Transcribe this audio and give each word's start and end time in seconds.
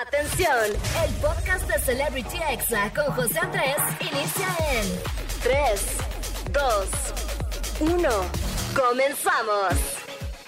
Atención, 0.00 0.56
el 1.04 1.14
podcast 1.16 1.68
de 1.68 1.78
Celebrity 1.80 2.38
Exa 2.50 2.90
con 2.94 3.12
José 3.14 3.38
Andrés 3.38 3.76
inicia 4.00 4.48
en 4.72 4.86
3, 5.42 5.96
2, 6.50 7.92
1. 7.92 8.08
Comenzamos. 8.74 9.74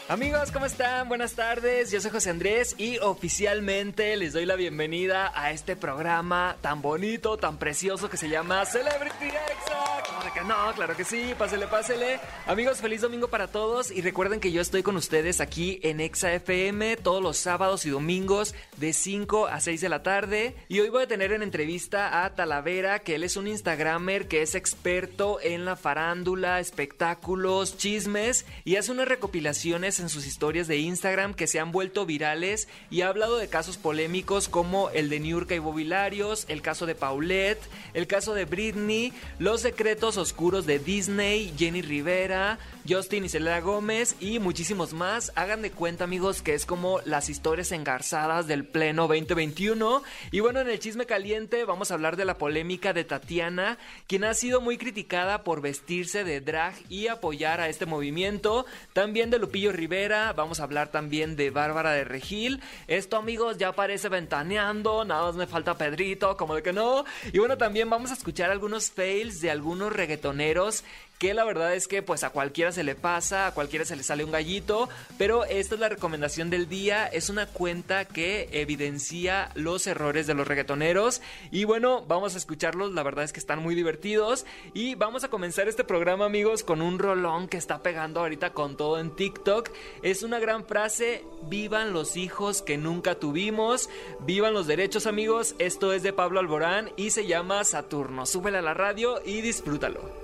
Amigos, 0.09 0.51
¿cómo 0.51 0.65
están? 0.65 1.09
Buenas 1.09 1.35
tardes, 1.35 1.91
yo 1.91 2.01
soy 2.01 2.11
José 2.11 2.31
Andrés 2.31 2.75
y 2.79 2.97
oficialmente 3.01 4.17
les 4.17 4.33
doy 4.33 4.47
la 4.47 4.57
bienvenida 4.57 5.31
a 5.35 5.51
este 5.51 5.77
programa 5.77 6.57
tan 6.63 6.81
bonito, 6.81 7.37
tan 7.37 7.59
precioso 7.59 8.09
que 8.09 8.17
se 8.17 8.31
llama 8.31 8.65
Celebrity 8.65 9.27
Exa. 9.27 9.94
No, 10.25 10.73
claro 10.75 10.97
que 10.97 11.05
sí, 11.05 11.35
pásele, 11.39 11.67
pásele. 11.67 12.19
Amigos, 12.47 12.81
feliz 12.81 13.03
domingo 13.03 13.29
para 13.29 13.47
todos 13.47 13.91
y 13.91 14.01
recuerden 14.01 14.41
que 14.41 14.53
yo 14.53 14.63
estoy 14.63 14.83
con 14.83 14.97
ustedes 14.97 15.41
aquí 15.41 15.81
en 15.83 16.01
Exa 16.01 16.33
FM 16.33 16.97
todos 16.97 17.23
los 17.23 17.37
sábados 17.37 17.85
y 17.85 17.91
domingos 17.91 18.55
de 18.79 18.95
5 18.95 19.49
a 19.49 19.61
6 19.61 19.83
de 19.83 19.89
la 19.91 20.03
tarde. 20.03 20.57
Y 20.69 20.81
hoy 20.81 20.89
voy 20.89 21.03
a 21.03 21.09
tener 21.09 21.33
en 21.33 21.43
entrevista 21.43 22.25
a 22.25 22.35
Talavera, 22.35 23.01
que 23.01 23.17
él 23.17 23.23
es 23.23 23.37
un 23.37 23.47
Instagramer 23.47 24.27
que 24.27 24.41
es 24.41 24.55
experto 24.55 25.41
en 25.43 25.67
la 25.67 25.77
farándula, 25.77 26.59
espectáculos, 26.59 27.77
chismes 27.77 28.47
y 28.65 28.77
hace 28.77 28.93
unas 28.93 29.09
recopilaciones 29.09 30.01
en 30.01 30.09
sus 30.09 30.27
historias 30.27 30.69
de 30.69 30.79
Instagram 30.79 31.35
que 31.35 31.47
se 31.47 31.61
han 31.61 31.71
vuelto 31.71 32.07
virales 32.07 32.67
y 32.91 33.03
ha 33.03 33.09
hablado 33.09 33.37
de 33.37 33.49
casos 33.49 33.77
polémicos 33.77 34.49
como 34.49 34.89
el 34.91 35.11
de 35.11 35.21
Niurka 35.21 35.55
y 35.55 35.59
Bobilarios, 35.59 36.47
el 36.49 36.63
caso 36.63 36.87
de 36.87 36.95
Paulette, 36.95 37.63
el 37.93 38.07
caso 38.07 38.33
de 38.33 38.47
Britney, 38.47 39.13
los 39.39 39.61
secretos 39.61 40.14
oscuros 40.17 40.67
de 40.67 40.79
Disney, 40.79 41.53
Jenny 41.57 41.83
Rivera, 41.83 42.59
Justin 42.89 43.25
y 43.25 43.29
Selena 43.29 43.61
Gómez 43.61 44.17
y 44.21 44.39
muchísimos 44.39 44.93
más. 44.93 45.33
Hagan 45.37 45.63
de 45.63 45.71
cuenta 45.71 46.05
amigos 46.05 46.43
que 46.43 46.55
es 46.55 46.67
como 46.67 47.01
las 47.05 47.29
historias 47.29 47.73
engarzadas 47.73 48.47
del 48.47 48.67
pleno 48.67 49.09
2021. 49.09 50.03
Y 50.31 50.41
bueno, 50.41 50.61
en 50.61 50.69
el 50.69 50.79
chisme 50.79 51.07
caliente 51.07 51.65
vamos 51.65 51.91
a 51.91 51.95
hablar 51.95 52.17
de 52.17 52.25
la 52.25 52.39
polémica 52.39 52.93
de 52.93 53.05
Tatiana, 53.05 53.79
quien 54.07 54.25
ha 54.25 54.35
sido 54.35 54.61
muy 54.61 54.79
criticada 54.79 55.45
por 55.45 55.61
vestirse 55.61 56.25
de 56.25 56.41
drag 56.41 56.75
y 56.89 57.09
apoyar 57.09 57.61
a 57.61 57.69
este 57.69 57.87
movimiento. 57.87 58.67
También 58.93 59.31
de 59.31 59.39
Lupillo 59.39 59.73
Rivera, 59.73 60.33
vamos 60.33 60.61
a 60.61 60.65
hablar 60.65 60.89
también 60.89 61.37
de 61.37 61.51
Bárbara 61.51 61.93
de 61.93 62.05
Regil. 62.05 62.61
Esto 62.87 63.17
amigos 63.17 63.59
ya 63.59 63.73
parece 63.73 64.09
ventaneando, 64.09 65.05
nada 65.05 65.27
más 65.27 65.37
me 65.37 65.47
falta 65.47 65.79
Pedrito, 65.79 66.37
como 66.37 66.55
de 66.55 66.63
que 66.63 66.73
no. 66.73 67.05
Y 67.33 67.39
bueno, 67.39 67.57
también 67.57 67.89
vamos 67.89 68.11
a 68.11 68.15
escuchar 68.15 68.51
algunos 68.51 68.91
fails 68.91 69.41
de 69.41 69.51
algunos 69.51 69.93
reggaetoneros 70.05 70.85
que 71.19 71.35
la 71.35 71.45
verdad 71.45 71.75
es 71.75 71.89
que 71.89 72.03
pues 72.03 72.25
a 72.25 72.31
cualquiera 72.31 72.73
se 72.73 72.85
le 72.85 72.95
pasa, 72.95 73.47
a 73.47 73.55
cualquiera 73.55 73.85
se 73.85 73.97
le 73.97 74.03
sale 74.03 74.25
un 74.25 74.33
gallito, 74.33 74.89
pero 75.19 75.45
esta 75.45 75.75
es 75.75 75.81
la 75.81 75.89
recomendación 75.89 76.51
del 76.51 76.69
día, 76.69 77.07
es 77.07 77.31
una 77.31 77.47
cuenta 77.47 78.05
que 78.05 78.49
evidencia 78.53 79.51
los 79.55 79.87
errores 79.87 80.27
de 80.27 80.35
los 80.35 80.47
reggaetoneros. 80.47 81.23
Y 81.51 81.65
bueno, 81.65 82.05
vamos 82.07 82.35
a 82.35 82.39
escucharlos, 82.39 82.93
la 82.93 83.03
verdad 83.03 83.25
es 83.25 83.33
que 83.33 83.41
están 83.41 83.63
muy 83.63 83.75
divertidos. 83.75 84.45
Y 84.73 84.95
vamos 84.95 85.25
a 85.25 85.29
comenzar 85.29 85.69
este 85.69 85.85
programa 85.85 86.25
amigos 86.25 86.65
con 86.65 86.83
un 86.83 86.99
rolón 86.99 87.49
que 87.49 87.57
está 87.57 87.83
pegando 87.83 88.21
ahorita 88.21 88.53
con 88.53 88.77
todo 88.77 88.99
en 88.99 89.15
TikTok, 89.15 89.71
es 90.03 90.23
una 90.23 90.39
gran 90.39 90.65
frase, 90.65 91.25
vivan 91.49 91.93
los 91.93 92.17
hijos 92.17 92.63
que 92.63 92.77
nunca 92.77 93.15
tuvimos, 93.17 93.89
vivan 94.21 94.55
los 94.55 94.67
derechos 94.67 95.07
amigos, 95.07 95.55
esto 95.59 95.93
es 95.93 96.03
de 96.03 96.13
Pablo 96.13 96.41
Alborán 96.41 96.91
y 96.97 97.11
se 97.11 97.27
llama 97.27 97.65
Saturno, 97.65 98.27
súbela 98.27 98.59
a 98.59 98.63
la 98.63 98.75
radio 98.75 99.21
y 99.25 99.41
disfrútalo. 99.41 100.24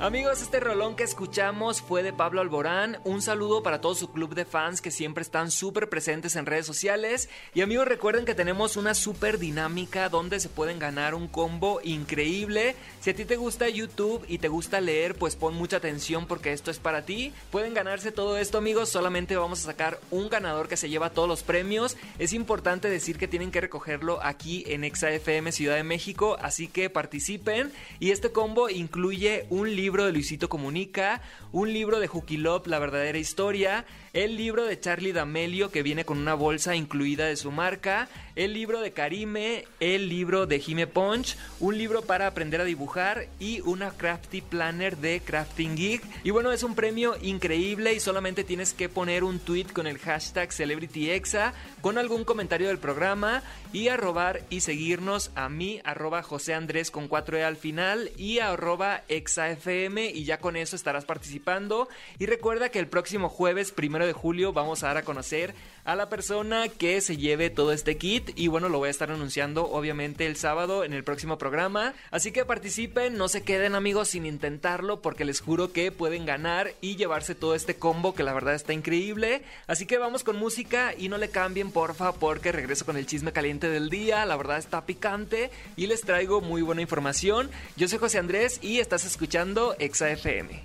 Amigos, 0.00 0.42
este 0.42 0.60
rolón 0.60 0.94
que 0.94 1.02
escuchamos 1.02 1.82
fue 1.82 2.04
de 2.04 2.12
Pablo 2.12 2.40
Alborán. 2.40 2.98
Un 3.02 3.20
saludo 3.20 3.64
para 3.64 3.80
todo 3.80 3.96
su 3.96 4.12
club 4.12 4.32
de 4.36 4.44
fans 4.44 4.80
que 4.80 4.92
siempre 4.92 5.22
están 5.22 5.50
súper 5.50 5.88
presentes 5.88 6.36
en 6.36 6.46
redes 6.46 6.66
sociales. 6.66 7.28
Y 7.52 7.62
amigos, 7.62 7.88
recuerden 7.88 8.24
que 8.24 8.36
tenemos 8.36 8.76
una 8.76 8.94
súper 8.94 9.40
dinámica 9.40 10.08
donde 10.08 10.38
se 10.38 10.48
pueden 10.48 10.78
ganar 10.78 11.16
un 11.16 11.26
combo 11.26 11.80
increíble. 11.82 12.76
Si 13.00 13.10
a 13.10 13.16
ti 13.16 13.24
te 13.24 13.34
gusta 13.34 13.68
YouTube 13.68 14.24
y 14.28 14.38
te 14.38 14.46
gusta 14.46 14.80
leer, 14.80 15.16
pues 15.16 15.34
pon 15.34 15.54
mucha 15.54 15.78
atención 15.78 16.28
porque 16.28 16.52
esto 16.52 16.70
es 16.70 16.78
para 16.78 17.02
ti. 17.02 17.32
Pueden 17.50 17.74
ganarse 17.74 18.12
todo 18.12 18.38
esto, 18.38 18.58
amigos. 18.58 18.90
Solamente 18.90 19.36
vamos 19.36 19.62
a 19.62 19.66
sacar 19.72 19.98
un 20.12 20.28
ganador 20.28 20.68
que 20.68 20.76
se 20.76 20.88
lleva 20.88 21.10
todos 21.10 21.28
los 21.28 21.42
premios. 21.42 21.96
Es 22.20 22.32
importante 22.34 22.88
decir 22.88 23.18
que 23.18 23.26
tienen 23.26 23.50
que 23.50 23.62
recogerlo 23.62 24.20
aquí 24.22 24.62
en 24.68 24.84
ExaFM 24.84 25.50
Ciudad 25.50 25.74
de 25.74 25.82
México. 25.82 26.38
Así 26.40 26.68
que 26.68 26.88
participen. 26.88 27.72
Y 27.98 28.12
este 28.12 28.30
combo 28.30 28.70
incluye 28.70 29.46
un 29.50 29.74
libro 29.74 29.87
libro 29.88 30.04
de 30.04 30.12
Luisito 30.12 30.50
Comunica, 30.50 31.22
un 31.50 31.72
libro 31.72 31.98
de 31.98 32.10
Love, 32.36 32.66
La 32.66 32.78
verdadera 32.78 33.16
historia, 33.16 33.86
el 34.12 34.36
libro 34.36 34.64
de 34.64 34.78
Charlie 34.78 35.12
D'Amelio 35.12 35.70
que 35.70 35.82
viene 35.82 36.04
con 36.04 36.18
una 36.18 36.34
bolsa 36.34 36.74
incluida 36.74 37.26
de 37.26 37.36
su 37.36 37.50
marca, 37.50 38.08
el 38.36 38.52
libro 38.52 38.80
de 38.80 38.92
Karime, 38.92 39.64
el 39.80 40.08
libro 40.08 40.46
de 40.46 40.60
Jime 40.60 40.86
Punch, 40.86 41.36
un 41.60 41.76
libro 41.76 42.02
para 42.02 42.26
aprender 42.26 42.60
a 42.60 42.64
dibujar 42.64 43.26
y 43.40 43.60
una 43.62 43.90
Crafty 43.90 44.40
Planner 44.40 44.96
de 44.96 45.20
Crafting 45.20 45.76
Geek. 45.76 46.02
Y 46.22 46.30
bueno, 46.30 46.52
es 46.52 46.62
un 46.62 46.74
premio 46.74 47.16
increíble 47.20 47.94
y 47.94 48.00
solamente 48.00 48.44
tienes 48.44 48.72
que 48.72 48.88
poner 48.88 49.24
un 49.24 49.40
tweet 49.40 49.66
con 49.72 49.86
el 49.86 49.98
hashtag 49.98 50.52
CelebrityExa 50.52 51.52
con 51.80 51.98
algún 51.98 52.24
comentario 52.24 52.68
del 52.68 52.78
programa 52.78 53.42
y 53.72 53.88
arrobar 53.88 54.42
y 54.50 54.60
seguirnos 54.60 55.30
a 55.34 55.48
mí, 55.48 55.80
arroba 55.84 56.22
José 56.22 56.54
Andrés 56.54 56.90
con 56.90 57.08
4E 57.08 57.42
al 57.42 57.56
final 57.56 58.10
y 58.16 58.38
arroba 58.38 59.02
ExaFM 59.08 60.06
y 60.10 60.24
ya 60.24 60.38
con 60.38 60.56
eso 60.56 60.76
estarás 60.76 61.04
participando. 61.04 61.88
Y 62.18 62.26
recuerda 62.26 62.70
que 62.70 62.78
el 62.78 62.88
próximo 62.88 63.28
jueves, 63.28 63.72
primero 63.72 63.97
de 64.06 64.12
julio, 64.12 64.52
vamos 64.52 64.82
a 64.82 64.88
dar 64.88 64.98
a 64.98 65.02
conocer 65.02 65.54
a 65.84 65.96
la 65.96 66.10
persona 66.10 66.68
que 66.68 67.00
se 67.00 67.16
lleve 67.16 67.48
todo 67.48 67.72
este 67.72 67.96
kit 67.96 68.30
y 68.36 68.48
bueno, 68.48 68.68
lo 68.68 68.78
voy 68.78 68.88
a 68.88 68.90
estar 68.90 69.10
anunciando 69.10 69.70
obviamente 69.70 70.26
el 70.26 70.36
sábado 70.36 70.84
en 70.84 70.92
el 70.92 71.02
próximo 71.02 71.38
programa. 71.38 71.94
Así 72.10 72.30
que 72.30 72.44
participen, 72.44 73.16
no 73.16 73.28
se 73.28 73.42
queden 73.42 73.74
amigos 73.74 74.08
sin 74.08 74.26
intentarlo 74.26 75.00
porque 75.00 75.24
les 75.24 75.40
juro 75.40 75.72
que 75.72 75.90
pueden 75.90 76.26
ganar 76.26 76.74
y 76.82 76.96
llevarse 76.96 77.34
todo 77.34 77.54
este 77.54 77.76
combo 77.76 78.14
que 78.14 78.22
la 78.22 78.34
verdad 78.34 78.54
está 78.54 78.74
increíble. 78.74 79.42
Así 79.66 79.86
que 79.86 79.96
vamos 79.96 80.24
con 80.24 80.36
música 80.36 80.92
y 80.96 81.08
no 81.08 81.16
le 81.16 81.30
cambien 81.30 81.70
porfa 81.70 82.12
porque 82.12 82.52
regreso 82.52 82.84
con 82.84 82.98
el 82.98 83.06
chisme 83.06 83.32
caliente 83.32 83.70
del 83.70 83.88
día, 83.88 84.26
la 84.26 84.36
verdad 84.36 84.58
está 84.58 84.84
picante 84.84 85.50
y 85.76 85.86
les 85.86 86.02
traigo 86.02 86.42
muy 86.42 86.60
buena 86.60 86.82
información. 86.82 87.50
Yo 87.76 87.88
soy 87.88 87.98
José 87.98 88.18
Andrés 88.18 88.58
y 88.62 88.80
estás 88.80 89.06
escuchando 89.06 89.74
Exa 89.78 90.10
FM. 90.10 90.62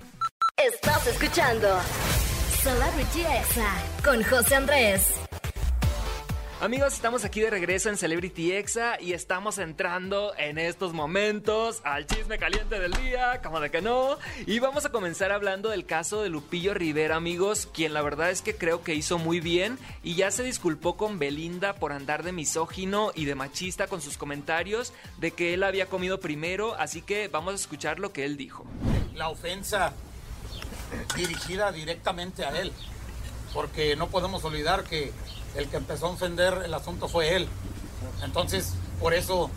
Estás 0.56 1.06
escuchando 1.06 1.68
Celebrity 2.64 3.20
Exa 3.20 3.76
con 4.02 4.22
José 4.22 4.54
Andrés. 4.54 5.12
Amigos, 6.62 6.94
estamos 6.94 7.26
aquí 7.26 7.42
de 7.42 7.50
regreso 7.50 7.90
en 7.90 7.98
Celebrity 7.98 8.52
Exa 8.52 8.98
y 8.98 9.12
estamos 9.12 9.58
entrando 9.58 10.32
en 10.38 10.56
estos 10.56 10.94
momentos 10.94 11.82
al 11.84 12.06
chisme 12.06 12.38
caliente 12.38 12.80
del 12.80 12.92
día, 12.92 13.42
como 13.42 13.60
de 13.60 13.70
que 13.70 13.82
no. 13.82 14.16
Y 14.46 14.60
vamos 14.60 14.86
a 14.86 14.88
comenzar 14.88 15.30
hablando 15.30 15.68
del 15.68 15.84
caso 15.84 16.22
de 16.22 16.30
Lupillo 16.30 16.72
Rivera, 16.72 17.16
amigos, 17.16 17.68
quien 17.70 17.92
la 17.92 18.00
verdad 18.00 18.30
es 18.30 18.40
que 18.40 18.56
creo 18.56 18.82
que 18.82 18.94
hizo 18.94 19.18
muy 19.18 19.40
bien 19.40 19.78
y 20.02 20.14
ya 20.14 20.30
se 20.30 20.42
disculpó 20.42 20.96
con 20.96 21.18
Belinda 21.18 21.74
por 21.74 21.92
andar 21.92 22.22
de 22.22 22.32
misógino 22.32 23.12
y 23.14 23.26
de 23.26 23.34
machista 23.34 23.88
con 23.88 24.00
sus 24.00 24.16
comentarios 24.16 24.94
de 25.18 25.32
que 25.32 25.52
él 25.52 25.64
había 25.64 25.90
comido 25.90 26.18
primero, 26.18 26.76
así 26.76 27.02
que 27.02 27.28
vamos 27.28 27.52
a 27.52 27.56
escuchar 27.56 28.00
lo 28.00 28.14
que 28.14 28.24
él 28.24 28.38
dijo. 28.38 28.64
La 29.12 29.28
ofensa 29.28 29.92
dirigida 31.16 31.72
directamente 31.72 32.44
a 32.44 32.50
él, 32.60 32.72
porque 33.52 33.96
no 33.96 34.08
podemos 34.08 34.44
olvidar 34.44 34.84
que 34.84 35.12
el 35.56 35.68
que 35.68 35.76
empezó 35.76 36.06
a 36.06 36.10
ofender 36.10 36.62
el 36.64 36.74
asunto 36.74 37.08
fue 37.08 37.36
él. 37.36 37.48
Entonces, 38.22 38.74
por 39.00 39.14
eso 39.14 39.50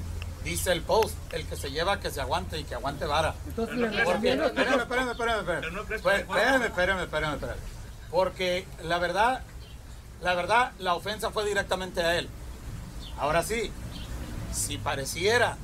dice 0.43 0.71
el 0.71 0.81
post, 0.81 1.15
el 1.33 1.45
que 1.45 1.55
se 1.55 1.71
lleva 1.71 1.99
que 1.99 2.09
se 2.09 2.21
aguante 2.21 2.59
y 2.59 2.63
que 2.63 2.75
aguante 2.75 3.05
vara. 3.05 3.35
Porque, 3.55 3.73
espérame, 4.33 4.81
espérame, 4.81 5.11
espérame, 5.11 6.63
espérame, 6.63 7.03
espérame, 7.03 7.55
Porque 8.11 8.65
la 8.83 8.97
verdad, 8.99 9.43
la 10.21 10.33
verdad, 10.35 10.71
la 10.79 10.95
ofensa 10.95 11.31
fue 11.31 11.45
directamente 11.45 12.01
a 12.01 12.17
él. 12.17 12.29
Ahora 13.17 13.43
sí, 13.43 13.71
si 14.53 14.77
pareciera 14.77 15.57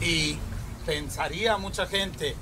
y 0.00 0.38
pensaría 0.84 1.56
mucha 1.56 1.86
gente 1.86 2.34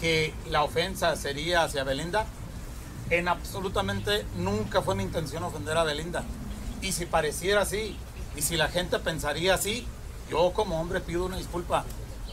que 0.00 0.34
la 0.48 0.62
ofensa 0.62 1.16
sería 1.16 1.62
hacia 1.62 1.84
Belinda, 1.84 2.26
en 3.10 3.28
absolutamente 3.28 4.24
nunca 4.36 4.82
fue 4.82 4.94
mi 4.94 5.02
intención 5.02 5.42
ofender 5.44 5.76
a 5.76 5.84
Belinda. 5.84 6.24
Y 6.82 6.92
si 6.92 7.06
pareciera 7.06 7.62
así, 7.62 7.96
y 8.36 8.42
si 8.42 8.56
la 8.56 8.68
gente 8.68 8.98
pensaría 8.98 9.54
así, 9.54 9.86
yo 10.30 10.52
como 10.52 10.80
hombre 10.80 11.00
pido 11.00 11.24
una 11.24 11.36
disculpa. 11.36 11.84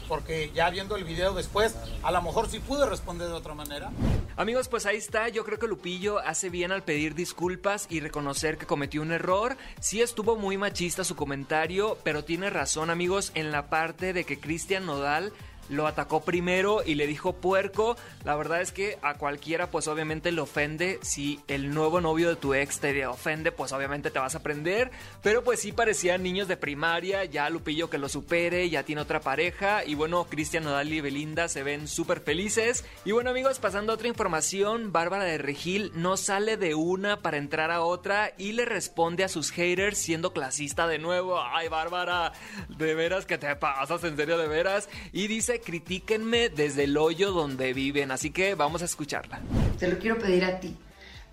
Porque 0.08 0.50
ya 0.54 0.68
viendo 0.68 0.96
el 0.96 1.04
video 1.04 1.32
después, 1.32 1.74
a 2.02 2.12
lo 2.12 2.20
mejor 2.20 2.50
sí 2.50 2.58
pude 2.58 2.84
responder 2.86 3.28
de 3.28 3.32
otra 3.32 3.54
manera. 3.54 3.90
Amigos, 4.36 4.68
pues 4.68 4.84
ahí 4.84 4.98
está. 4.98 5.30
Yo 5.30 5.44
creo 5.44 5.58
que 5.58 5.66
Lupillo 5.66 6.18
hace 6.18 6.50
bien 6.50 6.72
al 6.72 6.82
pedir 6.82 7.14
disculpas 7.14 7.86
y 7.88 8.00
reconocer 8.00 8.58
que 8.58 8.66
cometió 8.66 9.00
un 9.00 9.12
error. 9.12 9.56
Sí 9.80 10.02
estuvo 10.02 10.36
muy 10.36 10.58
machista 10.58 11.04
su 11.04 11.16
comentario, 11.16 11.96
pero 12.04 12.22
tiene 12.22 12.50
razón, 12.50 12.90
amigos, 12.90 13.32
en 13.34 13.50
la 13.50 13.70
parte 13.70 14.12
de 14.12 14.24
que 14.24 14.38
Cristian 14.38 14.84
Nodal 14.84 15.32
lo 15.68 15.86
atacó 15.86 16.22
primero 16.22 16.82
y 16.84 16.94
le 16.94 17.06
dijo 17.06 17.34
puerco. 17.34 17.96
La 18.24 18.36
verdad 18.36 18.60
es 18.60 18.72
que 18.72 18.98
a 19.02 19.14
cualquiera 19.14 19.70
pues 19.70 19.88
obviamente 19.88 20.32
le 20.32 20.40
ofende. 20.40 20.98
Si 21.02 21.40
el 21.48 21.74
nuevo 21.74 22.00
novio 22.00 22.28
de 22.28 22.36
tu 22.36 22.54
ex 22.54 22.80
te 22.80 23.06
ofende, 23.06 23.52
pues 23.52 23.72
obviamente 23.72 24.10
te 24.10 24.18
vas 24.18 24.34
a 24.34 24.42
prender. 24.42 24.90
Pero 25.22 25.44
pues 25.44 25.60
sí 25.60 25.72
parecían 25.72 26.22
niños 26.22 26.48
de 26.48 26.56
primaria. 26.56 27.24
Ya 27.24 27.48
Lupillo 27.50 27.90
que 27.90 27.98
lo 27.98 28.08
supere, 28.08 28.68
ya 28.70 28.82
tiene 28.82 29.02
otra 29.02 29.20
pareja. 29.20 29.84
Y 29.84 29.94
bueno, 29.94 30.24
Cristian 30.24 30.64
Nodal 30.64 30.92
y 30.92 31.00
Belinda 31.00 31.48
se 31.48 31.62
ven 31.62 31.88
súper 31.88 32.20
felices. 32.20 32.84
Y 33.04 33.12
bueno 33.12 33.30
amigos, 33.30 33.58
pasando 33.58 33.92
a 33.92 33.94
otra 33.96 34.08
información, 34.08 34.92
Bárbara 34.92 35.24
de 35.24 35.38
Regil 35.38 35.92
no 35.94 36.16
sale 36.16 36.56
de 36.56 36.74
una 36.74 37.22
para 37.22 37.36
entrar 37.36 37.70
a 37.70 37.82
otra 37.82 38.32
y 38.38 38.52
le 38.52 38.64
responde 38.64 39.24
a 39.24 39.28
sus 39.28 39.50
haters 39.50 39.98
siendo 39.98 40.32
clasista 40.32 40.86
de 40.86 40.98
nuevo. 40.98 41.40
Ay 41.40 41.68
Bárbara, 41.68 42.32
de 42.68 42.94
veras 42.94 43.26
que 43.26 43.38
te 43.38 43.54
pasas, 43.56 44.02
en 44.04 44.16
serio 44.16 44.38
de 44.38 44.48
veras. 44.48 44.88
Y 45.12 45.26
dice, 45.26 45.53
critíquenme 45.60 46.48
desde 46.48 46.84
el 46.84 46.96
hoyo 46.96 47.32
donde 47.32 47.72
viven. 47.72 48.10
Así 48.10 48.30
que 48.30 48.54
vamos 48.54 48.82
a 48.82 48.84
escucharla. 48.84 49.40
Te 49.78 49.88
lo 49.88 49.98
quiero 49.98 50.18
pedir 50.18 50.44
a 50.44 50.60
ti, 50.60 50.76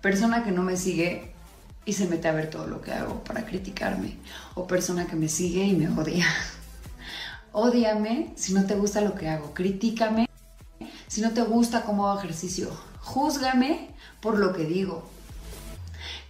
persona 0.00 0.44
que 0.44 0.50
no 0.50 0.62
me 0.62 0.76
sigue 0.76 1.32
y 1.84 1.92
se 1.92 2.06
mete 2.06 2.28
a 2.28 2.32
ver 2.32 2.50
todo 2.50 2.66
lo 2.66 2.80
que 2.80 2.92
hago 2.92 3.22
para 3.24 3.44
criticarme. 3.44 4.16
O 4.54 4.66
persona 4.66 5.06
que 5.06 5.16
me 5.16 5.28
sigue 5.28 5.64
y 5.64 5.74
me 5.74 5.88
odia. 5.88 6.26
Ódiame 7.52 8.32
si 8.36 8.54
no 8.54 8.66
te 8.66 8.74
gusta 8.74 9.00
lo 9.00 9.14
que 9.14 9.28
hago. 9.28 9.52
Critícame 9.54 10.28
si 11.08 11.20
no 11.20 11.32
te 11.32 11.42
gusta 11.42 11.82
cómo 11.82 12.08
hago 12.08 12.20
ejercicio. 12.20 12.70
Júzgame 13.00 13.90
por 14.20 14.38
lo 14.38 14.52
que 14.52 14.64
digo. 14.64 15.10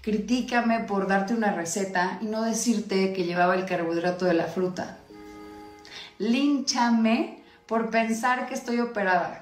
Critícame 0.01 0.81
por 0.81 1.07
darte 1.07 1.35
una 1.35 1.53
receta 1.53 2.19
y 2.21 2.25
no 2.25 2.43
decirte 2.43 3.13
que 3.13 3.25
llevaba 3.25 3.55
el 3.55 3.67
carbohidrato 3.67 4.25
de 4.25 4.35
la 4.35 4.47
fruta. 4.47 4.99
Línchame 6.19 7.42
por 7.73 7.89
pensar 7.89 8.47
que 8.47 8.53
estoy 8.53 8.81
operada. 8.81 9.41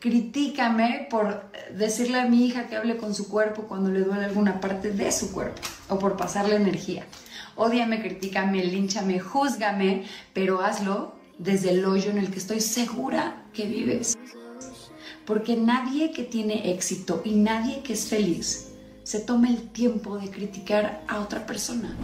Critícame 0.00 1.06
por 1.08 1.52
decirle 1.72 2.18
a 2.18 2.26
mi 2.26 2.44
hija 2.44 2.66
que 2.66 2.74
hable 2.74 2.96
con 2.96 3.14
su 3.14 3.28
cuerpo 3.28 3.68
cuando 3.68 3.92
le 3.92 4.00
duele 4.00 4.24
alguna 4.24 4.60
parte 4.60 4.90
de 4.90 5.12
su 5.12 5.30
cuerpo 5.30 5.62
o 5.88 6.00
por 6.00 6.16
pasarle 6.16 6.56
energía. 6.56 7.06
Odiame, 7.54 8.02
critícame, 8.02 8.64
línchame, 8.64 9.20
júzgame, 9.20 10.02
pero 10.32 10.62
hazlo 10.62 11.14
desde 11.38 11.70
el 11.70 11.84
hoyo 11.84 12.10
en 12.10 12.18
el 12.18 12.32
que 12.32 12.38
estoy 12.38 12.60
segura 12.60 13.44
que 13.54 13.66
vives. 13.66 14.18
Porque 15.24 15.54
nadie 15.54 16.10
que 16.10 16.24
tiene 16.24 16.72
éxito 16.72 17.22
y 17.24 17.36
nadie 17.36 17.84
que 17.84 17.92
es 17.92 18.08
feliz 18.08 18.72
se 19.04 19.20
toma 19.20 19.48
el 19.48 19.70
tiempo 19.70 20.18
de 20.18 20.28
criticar 20.28 21.04
a 21.06 21.20
otra 21.20 21.46
persona. 21.46 21.96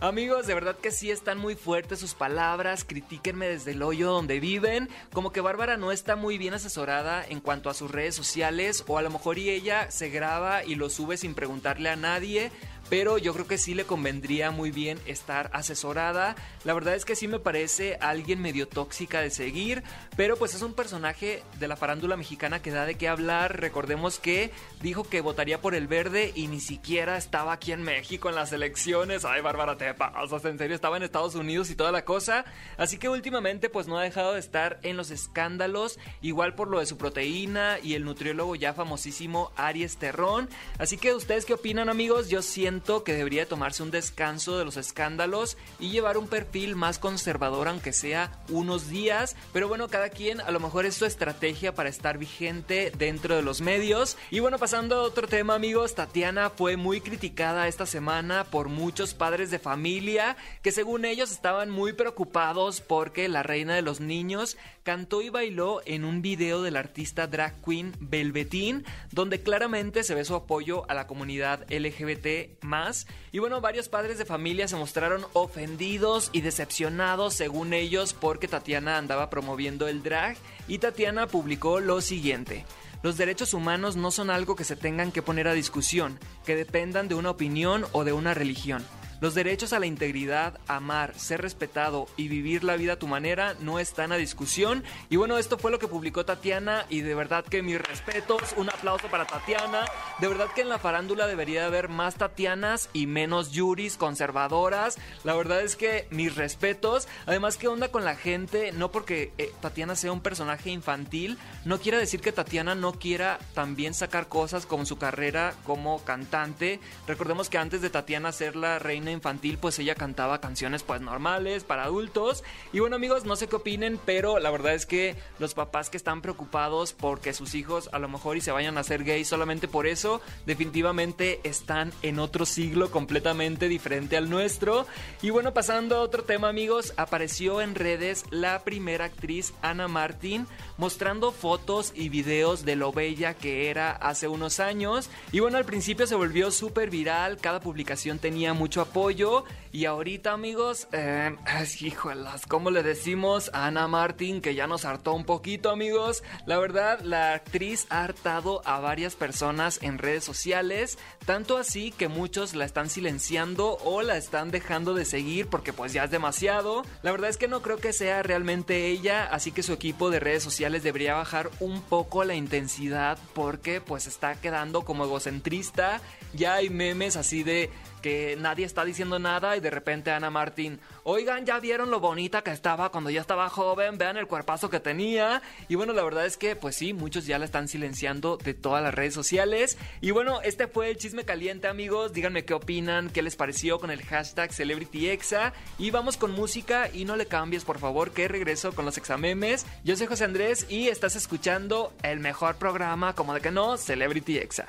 Amigos, 0.00 0.46
de 0.46 0.54
verdad 0.54 0.76
que 0.76 0.92
sí 0.92 1.10
están 1.10 1.38
muy 1.38 1.56
fuertes 1.56 1.98
sus 1.98 2.14
palabras, 2.14 2.84
critíquenme 2.84 3.48
desde 3.48 3.72
el 3.72 3.82
hoyo 3.82 4.12
donde 4.12 4.38
viven, 4.38 4.88
como 5.12 5.32
que 5.32 5.40
Bárbara 5.40 5.76
no 5.76 5.90
está 5.90 6.14
muy 6.14 6.38
bien 6.38 6.54
asesorada 6.54 7.24
en 7.28 7.40
cuanto 7.40 7.68
a 7.68 7.74
sus 7.74 7.90
redes 7.90 8.14
sociales 8.14 8.84
o 8.86 8.96
a 8.96 9.02
lo 9.02 9.10
mejor 9.10 9.38
y 9.38 9.50
ella 9.50 9.90
se 9.90 10.08
graba 10.08 10.64
y 10.64 10.76
lo 10.76 10.88
sube 10.88 11.16
sin 11.16 11.34
preguntarle 11.34 11.88
a 11.88 11.96
nadie, 11.96 12.52
pero 12.88 13.18
yo 13.18 13.32
creo 13.32 13.46
que 13.46 13.58
sí 13.58 13.74
le 13.74 13.84
convendría 13.84 14.50
muy 14.50 14.70
bien 14.70 14.98
estar 15.06 15.50
asesorada. 15.52 16.36
La 16.64 16.74
verdad 16.74 16.94
es 16.94 17.04
que 17.04 17.16
sí 17.16 17.28
me 17.28 17.38
parece 17.38 17.98
alguien 18.00 18.40
medio 18.40 18.68
tóxica 18.68 19.20
de 19.20 19.30
seguir, 19.30 19.82
pero 20.16 20.36
pues 20.36 20.54
es 20.54 20.62
un 20.62 20.74
personaje 20.74 21.42
de 21.58 21.68
la 21.68 21.76
farándula 21.76 22.16
mexicana 22.16 22.62
que 22.62 22.70
da 22.70 22.86
de 22.86 22.96
qué 22.96 23.08
hablar. 23.08 23.60
Recordemos 23.60 24.18
que 24.18 24.50
dijo 24.80 25.04
que 25.04 25.20
votaría 25.20 25.60
por 25.60 25.74
el 25.74 25.86
verde 25.86 26.32
y 26.34 26.46
ni 26.48 26.60
siquiera 26.60 27.16
estaba 27.16 27.52
aquí 27.52 27.72
en 27.72 27.82
México 27.82 28.28
en 28.28 28.34
las 28.34 28.52
elecciones. 28.52 29.24
Ay, 29.24 29.42
Bárbara, 29.42 29.76
te 29.76 29.92
pasas, 29.94 30.44
en 30.44 30.58
serio, 30.58 30.74
estaba 30.74 30.96
en 30.96 31.02
Estados 31.02 31.34
Unidos 31.34 31.70
y 31.70 31.74
toda 31.74 31.92
la 31.92 32.04
cosa. 32.04 32.44
Así 32.76 32.98
que 32.98 33.08
últimamente 33.08 33.68
pues 33.68 33.86
no 33.86 33.98
ha 33.98 34.02
dejado 34.02 34.34
de 34.34 34.40
estar 34.40 34.78
en 34.82 34.96
los 34.96 35.10
escándalos, 35.10 35.98
igual 36.22 36.54
por 36.54 36.68
lo 36.68 36.80
de 36.80 36.86
su 36.86 36.96
proteína 36.96 37.78
y 37.82 37.94
el 37.94 38.04
nutriólogo 38.04 38.54
ya 38.54 38.72
famosísimo 38.72 39.52
Aries 39.56 39.98
Terrón. 39.98 40.48
Así 40.78 40.96
que 40.96 41.14
ustedes 41.14 41.44
qué 41.44 41.54
opinan 41.54 41.88
amigos? 41.88 42.28
Yo 42.28 42.42
siento 42.42 42.77
que 42.78 43.12
debería 43.12 43.46
tomarse 43.46 43.82
un 43.82 43.90
descanso 43.90 44.56
de 44.56 44.64
los 44.64 44.76
escándalos 44.76 45.56
y 45.80 45.90
llevar 45.90 46.16
un 46.16 46.28
perfil 46.28 46.76
más 46.76 46.98
conservador 46.98 47.68
aunque 47.68 47.92
sea 47.92 48.32
unos 48.48 48.88
días, 48.88 49.36
pero 49.52 49.68
bueno, 49.68 49.88
cada 49.88 50.10
quien 50.10 50.40
a 50.40 50.50
lo 50.50 50.60
mejor 50.60 50.86
es 50.86 50.94
su 50.94 51.04
estrategia 51.04 51.74
para 51.74 51.88
estar 51.88 52.18
vigente 52.18 52.92
dentro 52.96 53.34
de 53.36 53.42
los 53.42 53.60
medios. 53.60 54.16
Y 54.30 54.38
bueno, 54.38 54.58
pasando 54.58 54.96
a 54.96 55.02
otro 55.02 55.26
tema 55.26 55.56
amigos, 55.56 55.96
Tatiana 55.96 56.50
fue 56.50 56.76
muy 56.76 57.00
criticada 57.00 57.66
esta 57.68 57.84
semana 57.84 58.44
por 58.44 58.68
muchos 58.68 59.12
padres 59.12 59.50
de 59.50 59.58
familia 59.58 60.36
que 60.62 60.72
según 60.72 61.04
ellos 61.04 61.32
estaban 61.32 61.70
muy 61.70 61.92
preocupados 61.92 62.80
porque 62.80 63.28
la 63.28 63.42
reina 63.42 63.74
de 63.74 63.82
los 63.82 64.00
niños 64.00 64.56
cantó 64.84 65.20
y 65.20 65.28
bailó 65.28 65.82
en 65.84 66.04
un 66.04 66.22
video 66.22 66.62
del 66.62 66.76
artista 66.76 67.26
drag 67.26 67.60
queen 67.62 67.92
Velvetín, 68.00 68.84
donde 69.10 69.42
claramente 69.42 70.04
se 70.04 70.14
ve 70.14 70.24
su 70.24 70.34
apoyo 70.34 70.88
a 70.88 70.94
la 70.94 71.06
comunidad 71.06 71.66
LGBT 71.70 72.62
más. 72.68 73.08
Y 73.32 73.40
bueno, 73.40 73.60
varios 73.60 73.88
padres 73.88 74.18
de 74.18 74.24
familia 74.24 74.68
se 74.68 74.76
mostraron 74.76 75.26
ofendidos 75.32 76.30
y 76.32 76.42
decepcionados, 76.42 77.34
según 77.34 77.72
ellos, 77.72 78.12
porque 78.12 78.46
Tatiana 78.46 78.98
andaba 78.98 79.30
promoviendo 79.30 79.88
el 79.88 80.04
drag. 80.04 80.36
Y 80.68 80.78
Tatiana 80.78 81.26
publicó 81.26 81.80
lo 81.80 82.00
siguiente. 82.00 82.64
Los 83.02 83.16
derechos 83.16 83.54
humanos 83.54 83.96
no 83.96 84.10
son 84.10 84.28
algo 84.28 84.54
que 84.54 84.64
se 84.64 84.76
tengan 84.76 85.12
que 85.12 85.22
poner 85.22 85.48
a 85.48 85.52
discusión, 85.52 86.18
que 86.44 86.56
dependan 86.56 87.08
de 87.08 87.14
una 87.14 87.30
opinión 87.30 87.86
o 87.92 88.04
de 88.04 88.12
una 88.12 88.34
religión. 88.34 88.84
Los 89.20 89.34
derechos 89.34 89.72
a 89.72 89.80
la 89.80 89.86
integridad, 89.86 90.60
amar, 90.68 91.18
ser 91.18 91.42
respetado 91.42 92.06
y 92.16 92.28
vivir 92.28 92.62
la 92.62 92.76
vida 92.76 92.92
a 92.92 92.98
tu 92.98 93.08
manera 93.08 93.54
no 93.58 93.80
están 93.80 94.12
a 94.12 94.16
discusión. 94.16 94.84
Y 95.10 95.16
bueno, 95.16 95.38
esto 95.38 95.58
fue 95.58 95.72
lo 95.72 95.80
que 95.80 95.88
publicó 95.88 96.24
Tatiana 96.24 96.86
y 96.88 97.00
de 97.00 97.16
verdad 97.16 97.44
que 97.44 97.62
mis 97.62 97.80
respetos, 97.80 98.54
un 98.56 98.68
aplauso 98.68 99.08
para 99.08 99.26
Tatiana. 99.26 99.86
De 100.20 100.28
verdad 100.28 100.46
que 100.54 100.60
en 100.60 100.68
la 100.68 100.78
farándula 100.78 101.26
debería 101.26 101.66
haber 101.66 101.88
más 101.88 102.14
Tatianas 102.14 102.90
y 102.92 103.08
menos 103.08 103.50
Yuris 103.50 103.96
conservadoras. 103.96 104.98
La 105.24 105.34
verdad 105.34 105.62
es 105.62 105.74
que 105.74 106.06
mis 106.10 106.36
respetos. 106.36 107.08
Además, 107.26 107.56
¿qué 107.56 107.66
onda 107.66 107.88
con 107.88 108.04
la 108.04 108.14
gente? 108.14 108.70
No 108.70 108.92
porque 108.92 109.32
eh, 109.38 109.52
Tatiana 109.60 109.96
sea 109.96 110.12
un 110.12 110.20
personaje 110.20 110.70
infantil, 110.70 111.38
no 111.64 111.78
quiere 111.78 111.98
decir 111.98 112.20
que 112.20 112.30
Tatiana 112.30 112.76
no 112.76 112.92
quiera 112.92 113.40
también 113.54 113.94
sacar 113.94 114.28
cosas 114.28 114.64
como 114.64 114.86
su 114.86 114.96
carrera 114.96 115.54
como 115.64 116.04
cantante. 116.04 116.78
Recordemos 117.08 117.48
que 117.48 117.58
antes 117.58 117.82
de 117.82 117.90
Tatiana 117.90 118.30
ser 118.30 118.54
la 118.54 118.78
reina 118.78 119.07
infantil, 119.10 119.58
pues 119.58 119.78
ella 119.78 119.94
cantaba 119.94 120.40
canciones 120.40 120.82
pues 120.82 121.00
normales 121.00 121.64
para 121.64 121.84
adultos. 121.84 122.44
Y 122.72 122.80
bueno 122.80 122.96
amigos, 122.96 123.24
no 123.24 123.36
sé 123.36 123.48
qué 123.48 123.56
opinen, 123.56 123.98
pero 124.04 124.38
la 124.38 124.50
verdad 124.50 124.74
es 124.74 124.86
que 124.86 125.16
los 125.38 125.54
papás 125.54 125.90
que 125.90 125.96
están 125.96 126.22
preocupados 126.22 126.92
porque 126.92 127.32
sus 127.32 127.54
hijos 127.54 127.88
a 127.92 127.98
lo 127.98 128.08
mejor 128.08 128.36
y 128.36 128.40
se 128.40 128.52
vayan 128.52 128.78
a 128.78 128.84
ser 128.84 129.04
gays 129.04 129.28
solamente 129.28 129.68
por 129.68 129.86
eso, 129.86 130.20
definitivamente 130.46 131.40
están 131.44 131.92
en 132.02 132.18
otro 132.18 132.46
siglo 132.46 132.90
completamente 132.90 133.68
diferente 133.68 134.16
al 134.16 134.30
nuestro. 134.30 134.86
Y 135.22 135.30
bueno, 135.30 135.54
pasando 135.54 135.96
a 135.96 136.00
otro 136.00 136.24
tema 136.24 136.48
amigos, 136.48 136.92
apareció 136.96 137.60
en 137.60 137.74
redes 137.74 138.24
la 138.30 138.60
primera 138.60 139.06
actriz 139.06 139.52
Ana 139.62 139.88
Martín 139.88 140.46
mostrando 140.76 141.32
fotos 141.32 141.92
y 141.94 142.08
videos 142.08 142.64
de 142.64 142.76
lo 142.76 142.92
bella 142.92 143.34
que 143.34 143.68
era 143.70 143.92
hace 143.92 144.28
unos 144.28 144.60
años. 144.60 145.10
Y 145.32 145.40
bueno, 145.40 145.58
al 145.58 145.64
principio 145.64 146.06
se 146.06 146.14
volvió 146.14 146.50
súper 146.50 146.90
viral, 146.90 147.38
cada 147.38 147.60
publicación 147.60 148.18
tenía 148.18 148.54
mucho 148.54 148.80
apoyo 148.80 148.97
apoyo 148.98 149.44
y 149.70 149.84
ahorita, 149.84 150.32
amigos, 150.32 150.88
eh, 150.92 151.36
híjolas, 151.80 152.46
¿cómo 152.46 152.70
le 152.70 152.82
decimos 152.82 153.50
a 153.52 153.66
Ana 153.66 153.86
Martín 153.86 154.40
que 154.40 154.54
ya 154.54 154.66
nos 154.66 154.84
hartó 154.84 155.12
un 155.12 155.24
poquito, 155.24 155.70
amigos? 155.70 156.22
La 156.46 156.58
verdad, 156.58 157.00
la 157.00 157.34
actriz 157.34 157.86
ha 157.90 158.04
hartado 158.04 158.62
a 158.64 158.80
varias 158.80 159.14
personas 159.14 159.78
en 159.82 159.98
redes 159.98 160.24
sociales, 160.24 160.98
tanto 161.26 161.58
así 161.58 161.92
que 161.92 162.08
muchos 162.08 162.54
la 162.54 162.64
están 162.64 162.88
silenciando 162.88 163.78
o 163.84 164.02
la 164.02 164.16
están 164.16 164.50
dejando 164.50 164.94
de 164.94 165.04
seguir 165.04 165.48
porque 165.48 165.72
pues 165.72 165.92
ya 165.92 166.04
es 166.04 166.10
demasiado. 166.10 166.82
La 167.02 167.12
verdad 167.12 167.28
es 167.28 167.36
que 167.36 167.48
no 167.48 167.60
creo 167.60 167.76
que 167.78 167.92
sea 167.92 168.22
realmente 168.22 168.86
ella, 168.86 169.28
así 169.30 169.52
que 169.52 169.62
su 169.62 169.72
equipo 169.72 170.10
de 170.10 170.20
redes 170.20 170.42
sociales 170.42 170.82
debería 170.82 171.14
bajar 171.14 171.50
un 171.60 171.82
poco 171.82 172.24
la 172.24 172.34
intensidad 172.34 173.18
porque 173.34 173.80
pues 173.80 174.06
está 174.06 174.34
quedando 174.40 174.82
como 174.82 175.04
egocentrista. 175.04 176.00
Ya 176.34 176.54
hay 176.54 176.70
memes 176.70 177.16
así 177.16 177.42
de 177.42 177.70
que 178.02 178.36
nadie 178.38 178.64
está 178.64 178.84
diciendo 178.84 179.18
nada 179.18 179.56
repente 179.70 180.10
Ana 180.10 180.30
Martín, 180.30 180.80
oigan, 181.04 181.46
ya 181.46 181.60
vieron 181.60 181.90
lo 181.90 182.00
bonita 182.00 182.42
que 182.42 182.50
estaba 182.50 182.90
cuando 182.90 183.10
ya 183.10 183.20
estaba 183.20 183.48
joven, 183.48 183.98
vean 183.98 184.16
el 184.16 184.26
cuerpazo 184.26 184.70
que 184.70 184.80
tenía. 184.80 185.42
Y 185.68 185.74
bueno, 185.74 185.92
la 185.92 186.02
verdad 186.02 186.26
es 186.26 186.36
que 186.36 186.56
pues 186.56 186.76
sí, 186.76 186.92
muchos 186.92 187.26
ya 187.26 187.38
la 187.38 187.44
están 187.44 187.68
silenciando 187.68 188.36
de 188.36 188.54
todas 188.54 188.82
las 188.82 188.94
redes 188.94 189.14
sociales. 189.14 189.78
Y 190.00 190.10
bueno, 190.10 190.40
este 190.42 190.66
fue 190.66 190.90
el 190.90 190.96
chisme 190.96 191.24
caliente 191.24 191.68
amigos, 191.68 192.12
díganme 192.12 192.44
qué 192.44 192.54
opinan, 192.54 193.10
qué 193.10 193.22
les 193.22 193.36
pareció 193.36 193.78
con 193.78 193.90
el 193.90 194.02
hashtag 194.02 194.52
CelebrityExa. 194.52 195.52
Y 195.78 195.90
vamos 195.90 196.16
con 196.16 196.32
música 196.32 196.88
y 196.92 197.04
no 197.04 197.16
le 197.16 197.26
cambies 197.26 197.64
por 197.64 197.78
favor, 197.78 198.12
que 198.12 198.28
regreso 198.28 198.72
con 198.74 198.84
los 198.84 198.98
examemes. 198.98 199.66
Yo 199.84 199.96
soy 199.96 200.06
José 200.06 200.24
Andrés 200.24 200.66
y 200.68 200.88
estás 200.88 201.16
escuchando 201.16 201.92
el 202.02 202.20
mejor 202.20 202.56
programa, 202.56 203.14
como 203.14 203.34
de 203.34 203.40
que 203.40 203.50
no, 203.50 203.76
Celebrity 203.76 204.38
Exa. 204.38 204.66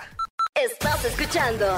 Estás 0.55 1.05
escuchando 1.05 1.77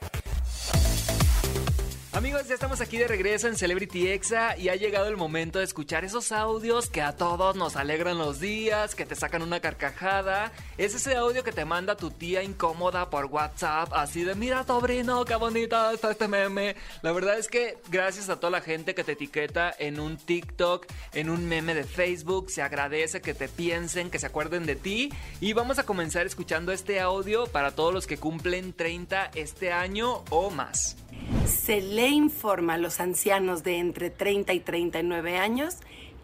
Amigos, 2.21 2.47
ya 2.47 2.53
estamos 2.53 2.81
aquí 2.81 2.99
de 2.99 3.07
regreso 3.07 3.47
en 3.47 3.57
Celebrity 3.57 4.07
Exa 4.09 4.55
y 4.55 4.69
ha 4.69 4.75
llegado 4.75 5.07
el 5.07 5.17
momento 5.17 5.57
de 5.57 5.65
escuchar 5.65 6.05
esos 6.05 6.31
audios 6.31 6.87
que 6.87 7.01
a 7.01 7.13
todos 7.13 7.55
nos 7.55 7.75
alegran 7.75 8.19
los 8.19 8.39
días, 8.39 8.93
que 8.93 9.07
te 9.07 9.15
sacan 9.15 9.41
una 9.41 9.59
carcajada. 9.59 10.51
Es 10.77 10.93
ese 10.93 11.15
audio 11.15 11.43
que 11.43 11.51
te 11.51 11.65
manda 11.65 11.97
tu 11.97 12.11
tía 12.11 12.43
incómoda 12.43 13.09
por 13.09 13.25
WhatsApp, 13.25 13.91
así 13.93 14.23
de 14.23 14.35
mira 14.35 14.63
sobrino, 14.63 15.25
qué 15.25 15.33
bonito 15.33 15.89
está 15.89 16.11
este 16.11 16.27
meme. 16.27 16.75
La 17.01 17.11
verdad 17.11 17.39
es 17.39 17.47
que 17.47 17.79
gracias 17.89 18.29
a 18.29 18.39
toda 18.39 18.51
la 18.51 18.61
gente 18.61 18.93
que 18.93 19.03
te 19.03 19.13
etiqueta 19.13 19.73
en 19.79 19.99
un 19.99 20.17
TikTok, 20.17 20.85
en 21.13 21.27
un 21.27 21.49
meme 21.49 21.73
de 21.73 21.85
Facebook, 21.85 22.51
se 22.51 22.61
agradece 22.61 23.21
que 23.21 23.33
te 23.33 23.49
piensen, 23.49 24.11
que 24.11 24.19
se 24.19 24.27
acuerden 24.27 24.67
de 24.67 24.75
ti. 24.75 25.11
Y 25.39 25.53
vamos 25.53 25.79
a 25.79 25.87
comenzar 25.87 26.27
escuchando 26.27 26.71
este 26.71 26.99
audio 26.99 27.47
para 27.47 27.71
todos 27.71 27.91
los 27.91 28.05
que 28.05 28.17
cumplen 28.17 28.73
30 28.73 29.31
este 29.33 29.71
año 29.71 30.23
o 30.29 30.51
más. 30.51 30.97
Le 31.67 32.07
informa 32.13 32.75
a 32.75 32.77
los 32.77 32.99
ancianos 32.99 33.63
de 33.63 33.77
entre 33.77 34.09
30 34.09 34.53
y 34.53 34.59
39 34.59 35.37
años 35.37 35.77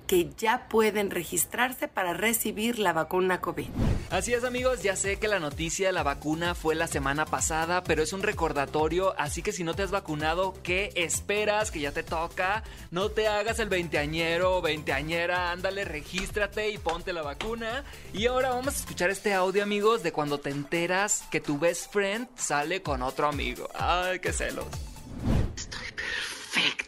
que 0.08 0.30
ya 0.38 0.68
pueden 0.70 1.12
registrarse 1.12 1.88
para 1.88 2.14
recibir 2.14 2.80
la 2.80 2.94
vacuna 2.94 3.42
COVID. 3.42 3.68
Así 4.10 4.34
es 4.34 4.46
amigos, 4.46 4.82
ya 4.82 4.96
sé 4.96 5.20
que 5.20 5.28
la 5.28 5.40
noticia 5.40 5.88
de 5.88 5.94
la 5.94 6.02
vacuna 6.02 6.56
fue 6.56 6.76
la 6.76 6.88
semana 6.88 7.26
pasada, 7.26 7.84
pero 7.84 8.02
es 8.02 8.14
un 8.14 8.24
recordatorio, 8.24 9.14
así 9.20 9.42
que 9.42 9.52
si 9.52 9.66
no 9.66 9.74
te 9.74 9.84
has 9.84 9.92
vacunado, 9.92 10.54
¿qué 10.64 10.94
esperas? 10.96 11.72
Que 11.72 11.82
ya 11.82 11.92
te 11.92 12.04
toca. 12.04 12.64
No 12.90 13.10
te 13.10 13.28
hagas 13.28 13.60
el 13.60 13.68
veinteañero 13.68 14.58
o 14.58 14.62
veinteañera, 14.62 15.52
ándale, 15.52 15.84
regístrate 15.84 16.70
y 16.70 16.78
ponte 16.78 17.12
la 17.12 17.22
vacuna. 17.22 17.84
Y 18.14 18.28
ahora 18.28 18.50
vamos 18.50 18.76
a 18.76 18.78
escuchar 18.78 19.10
este 19.10 19.34
audio 19.34 19.62
amigos 19.62 20.04
de 20.04 20.14
cuando 20.14 20.40
te 20.40 20.52
enteras 20.52 21.26
que 21.30 21.42
tu 21.42 21.60
best 21.60 21.92
friend 21.92 22.30
sale 22.38 22.82
con 22.82 23.02
otro 23.02 23.28
amigo. 23.28 23.68
Ay, 23.74 24.20
qué 24.20 24.32
celos. 24.32 24.68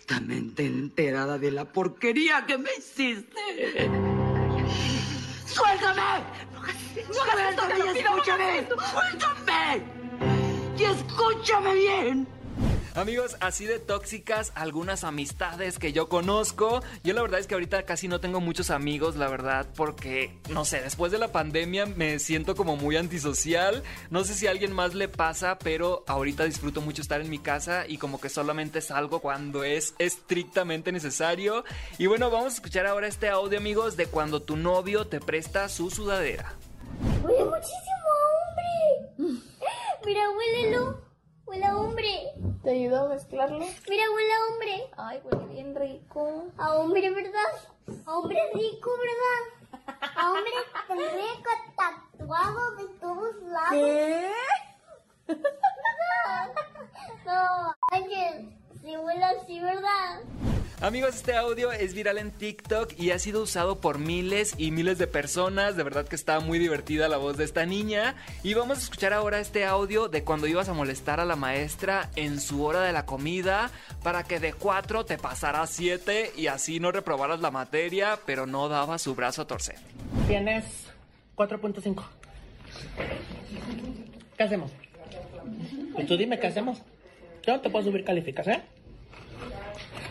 Perfectamente 0.09 0.65
enterada 0.65 1.37
de 1.37 1.51
la 1.51 1.65
porquería 1.65 2.43
que 2.47 2.57
me 2.57 2.69
hiciste. 2.79 3.39
¡Suéltame! 5.45 6.01
¡Suéltame 7.11 7.77
y 7.77 7.97
escúchame! 7.99 8.67
¡Suéltame! 8.91 9.83
¡Y 10.79 10.83
escúchame 10.83 11.75
bien! 11.75 12.38
Amigos, 12.95 13.37
así 13.39 13.65
de 13.65 13.79
tóxicas 13.79 14.51
algunas 14.55 15.03
amistades 15.03 15.77
que 15.77 15.93
yo 15.93 16.09
conozco. 16.09 16.81
Yo 17.03 17.13
la 17.13 17.21
verdad 17.21 17.39
es 17.39 17.47
que 17.47 17.53
ahorita 17.53 17.83
casi 17.83 18.07
no 18.07 18.19
tengo 18.19 18.41
muchos 18.41 18.71
amigos, 18.71 19.15
la 19.15 19.27
verdad, 19.27 19.67
porque, 19.75 20.37
no 20.49 20.65
sé, 20.65 20.81
después 20.81 21.11
de 21.11 21.19
la 21.19 21.31
pandemia 21.31 21.85
me 21.85 22.19
siento 22.19 22.55
como 22.55 22.75
muy 22.75 22.97
antisocial. 22.97 23.83
No 24.09 24.23
sé 24.23 24.33
si 24.33 24.47
a 24.47 24.51
alguien 24.51 24.73
más 24.73 24.95
le 24.95 25.07
pasa, 25.07 25.59
pero 25.59 26.03
ahorita 26.07 26.45
disfruto 26.45 26.81
mucho 26.81 27.01
estar 27.01 27.21
en 27.21 27.29
mi 27.29 27.39
casa 27.39 27.85
y 27.87 27.97
como 27.97 28.19
que 28.19 28.29
solamente 28.29 28.81
salgo 28.81 29.19
cuando 29.19 29.63
es 29.63 29.93
estrictamente 29.99 30.91
necesario. 30.91 31.63
Y 31.97 32.07
bueno, 32.07 32.29
vamos 32.29 32.53
a 32.53 32.55
escuchar 32.55 32.87
ahora 32.87 33.07
este 33.07 33.29
audio, 33.29 33.59
amigos, 33.59 33.97
de 33.97 34.07
cuando 34.07 34.41
tu 34.41 34.57
novio 34.57 35.07
te 35.07 35.19
presta 35.19 35.69
su 35.69 35.91
sudadera. 35.91 36.55
Huele 37.23 37.45
muchísimo 37.45 38.09
hombre. 39.17 39.41
Mira, 40.05 40.21
huélelo. 40.31 41.08
¿Te 42.69 42.75
ayudo 42.75 43.05
a 43.05 43.09
mezclarlo? 43.09 43.57
Mira, 43.57 44.03
huele 44.11 44.31
a 44.31 44.45
hombre. 44.45 44.91
Ay, 44.95 45.21
huele 45.23 45.45
bien 45.47 45.75
rico. 45.75 46.51
A 46.59 46.75
hombre, 46.75 47.09
¿verdad? 47.09 47.41
A 48.05 48.15
hombre 48.15 48.37
rico, 48.53 48.91
¿verdad? 48.99 49.97
A 50.15 50.31
hombre 50.31 50.51
rico, 50.87 51.49
tatuado 51.75 52.75
de 52.75 52.83
todos 52.99 53.35
lados. 53.41 53.71
¿Qué? 53.71 54.31
No, 57.25 57.73
Ángel, 57.91 58.55
si 58.83 58.97
huele 58.97 59.23
así, 59.23 59.59
¿verdad? 59.59 60.21
Amigos, 60.81 61.15
este 61.15 61.35
audio 61.35 61.73
es 61.73 61.93
viral 61.93 62.17
en 62.19 62.31
TikTok 62.31 62.97
y 62.97 63.11
ha 63.11 63.19
sido 63.19 63.43
usado 63.43 63.81
por 63.81 63.99
miles 63.99 64.55
y 64.57 64.71
miles 64.71 64.97
de 64.97 65.07
personas. 65.07 65.75
De 65.75 65.83
verdad 65.83 66.07
que 66.07 66.15
está 66.15 66.39
muy 66.39 66.57
divertida 66.57 67.09
la 67.09 67.17
voz 67.17 67.35
de 67.35 67.43
esta 67.43 67.65
niña. 67.65 68.15
Y 68.43 68.53
vamos 68.53 68.77
a 68.77 68.81
escuchar 68.83 69.11
ahora 69.11 69.41
este 69.41 69.65
audio 69.65 70.07
de 70.07 70.23
cuando 70.23 70.47
ibas 70.47 70.69
a 70.69 70.73
molestar 70.73 71.19
a 71.19 71.25
la 71.25 71.35
maestra 71.35 72.09
en 72.15 72.39
su 72.39 72.63
hora 72.63 72.81
de 72.81 72.93
la 72.93 73.05
comida 73.05 73.71
para 74.03 74.23
que 74.23 74.39
de 74.39 74.53
4 74.53 75.03
te 75.03 75.17
pasara 75.17 75.67
7 75.67 76.31
y 76.37 76.47
así 76.47 76.79
no 76.79 76.93
reprobaras 76.93 77.41
la 77.41 77.51
materia, 77.51 78.17
pero 78.25 78.47
no 78.47 78.69
daba 78.69 78.99
su 78.99 79.15
brazo 79.15 79.41
a 79.41 79.47
torcer. 79.47 79.75
Tienes 80.27 80.63
4.5. 81.35 82.03
¿Qué 84.37 84.43
hacemos? 84.43 84.71
Y 85.97 86.05
tú 86.05 86.15
dime 86.15 86.39
qué 86.39 86.47
hacemos. 86.47 86.81
Yo 87.45 87.51
no 87.51 87.59
te 87.59 87.69
puedo 87.69 87.83
subir 87.83 88.05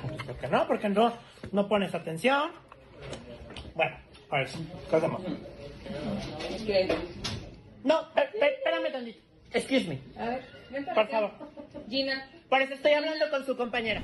calificación. 0.00 0.26
¿Por 0.26 0.36
qué 0.38 0.48
no? 0.48 0.66
Porque 0.66 0.88
no, 0.88 1.12
no 1.52 1.68
pones 1.68 1.94
atención. 1.94 2.50
Bueno, 3.74 3.96
a 4.30 4.36
ver, 4.38 4.48
¿qué 4.90 4.96
hacemos? 4.96 5.22
No, 7.84 8.00
espérame 8.14 8.92
tantito. 8.92 9.18
Excuse 9.52 9.88
me. 9.88 9.98
A 10.22 10.28
ver, 10.28 10.44
ven 10.70 10.84
para 10.84 10.94
Por 10.94 11.04
acá. 11.04 11.12
favor. 11.28 11.30
Gina. 11.88 12.28
Por 12.48 12.60
eso 12.62 12.74
estoy 12.74 12.92
hablando 12.92 13.30
con 13.30 13.46
su 13.46 13.56
compañera. 13.56 14.02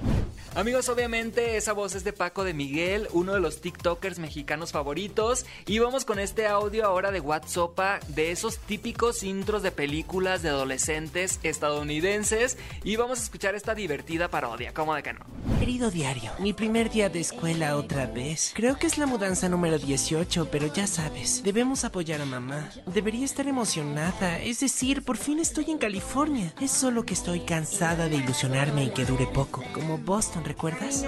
Amigos, 0.56 0.88
obviamente 0.88 1.56
esa 1.56 1.73
voz 1.73 1.96
es 1.96 2.04
de 2.04 2.12
Paco 2.12 2.44
de 2.44 2.54
Miguel, 2.54 3.08
uno 3.11 3.34
de 3.34 3.40
los 3.40 3.61
TikTokers 3.61 4.20
mexicanos 4.20 4.70
favoritos. 4.70 5.46
Y 5.66 5.80
vamos 5.80 6.04
con 6.04 6.20
este 6.20 6.46
audio 6.46 6.87
ahora 6.87 7.11
de 7.11 7.18
WhatsApp 7.18 8.04
de 8.06 8.30
esos 8.30 8.58
típicos 8.58 9.25
intros 9.25 9.64
de 9.64 9.73
películas 9.73 10.42
de 10.42 10.50
adolescentes 10.50 11.40
estadounidenses. 11.42 12.56
Y 12.84 12.94
vamos 12.94 13.18
a 13.18 13.23
escuchar 13.25 13.56
esta 13.56 13.75
divertida 13.75 14.28
parodia, 14.28 14.73
¿cómo 14.73 14.94
de 14.94 15.02
que 15.02 15.14
no? 15.14 15.26
Querido 15.58 15.90
diario, 15.90 16.30
mi 16.38 16.52
primer 16.52 16.88
día 16.88 17.08
de 17.08 17.18
escuela 17.18 17.76
otra 17.76 18.06
vez. 18.06 18.52
Creo 18.54 18.76
que 18.76 18.87
es 18.87 18.96
la 18.96 19.06
mudanza 19.06 19.49
número 19.49 19.78
18, 19.78 20.49
pero 20.52 20.73
ya 20.73 20.87
sabes, 20.87 21.42
debemos 21.42 21.84
apoyar 21.84 22.20
a 22.20 22.26
mamá. 22.26 22.70
Debería 22.87 23.25
estar 23.25 23.49
emocionada, 23.49 24.38
es 24.38 24.61
decir, 24.61 25.02
por 25.04 25.16
fin 25.16 25.40
estoy 25.40 25.70
en 25.73 25.78
California. 25.78 26.54
Es 26.61 26.70
solo 26.70 27.04
que 27.04 27.14
estoy 27.14 27.40
cansada 27.40 28.08
de 28.08 28.16
ilusionarme 28.16 28.84
y 28.84 28.90
que 28.90 29.04
dure 29.04 29.26
poco, 29.26 29.64
como 29.73 29.99
Boston, 29.99 30.43
¿recuerdas? 30.44 31.04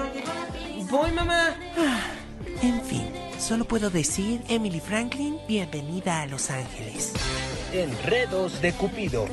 Voy, 0.90 1.10
mamá. 1.12 1.56
Ah, 1.78 2.00
En 2.62 2.80
fin, 2.82 3.04
solo 3.38 3.64
puedo 3.66 3.90
decir, 3.90 4.42
Emily 4.48 4.80
Franklin, 4.80 5.38
bienvenida 5.46 6.22
a 6.22 6.26
Los 6.26 6.50
Ángeles. 6.50 7.12
Enredos 7.72 8.60
de 8.62 8.72
Cupido. 8.72 9.26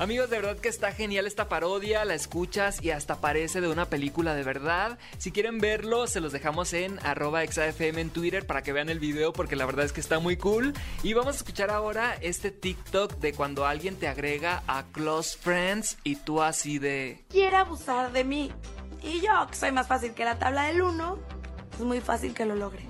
Amigos, 0.00 0.30
de 0.30 0.36
verdad 0.40 0.56
que 0.56 0.70
está 0.70 0.92
genial 0.92 1.26
esta 1.26 1.50
parodia, 1.50 2.06
la 2.06 2.14
escuchas 2.14 2.82
y 2.82 2.90
hasta 2.90 3.20
parece 3.20 3.60
de 3.60 3.68
una 3.68 3.90
película 3.90 4.34
de 4.34 4.42
verdad. 4.42 4.98
Si 5.18 5.30
quieren 5.30 5.58
verlo, 5.58 6.06
se 6.06 6.22
los 6.22 6.32
dejamos 6.32 6.72
en 6.72 6.98
arroba 7.04 7.42
exafm 7.42 7.98
en 7.98 8.08
Twitter 8.08 8.46
para 8.46 8.62
que 8.62 8.72
vean 8.72 8.88
el 8.88 8.98
video 8.98 9.34
porque 9.34 9.56
la 9.56 9.66
verdad 9.66 9.84
es 9.84 9.92
que 9.92 10.00
está 10.00 10.18
muy 10.18 10.38
cool. 10.38 10.72
Y 11.02 11.12
vamos 11.12 11.34
a 11.34 11.36
escuchar 11.36 11.68
ahora 11.70 12.16
este 12.22 12.50
TikTok 12.50 13.18
de 13.18 13.34
cuando 13.34 13.66
alguien 13.66 13.94
te 13.94 14.08
agrega 14.08 14.62
a 14.66 14.84
Close 14.90 15.36
Friends 15.36 15.98
y 16.02 16.16
tú 16.16 16.40
así 16.40 16.78
de... 16.78 17.22
Quiere 17.28 17.56
abusar 17.56 18.10
de 18.10 18.24
mí. 18.24 18.50
Y 19.02 19.20
yo, 19.20 19.48
que 19.50 19.54
soy 19.54 19.70
más 19.70 19.86
fácil 19.86 20.14
que 20.14 20.24
la 20.24 20.38
tabla 20.38 20.62
del 20.62 20.80
1, 20.80 21.18
es 21.74 21.80
muy 21.80 22.00
fácil 22.00 22.32
que 22.32 22.46
lo 22.46 22.54
logre. 22.54 22.86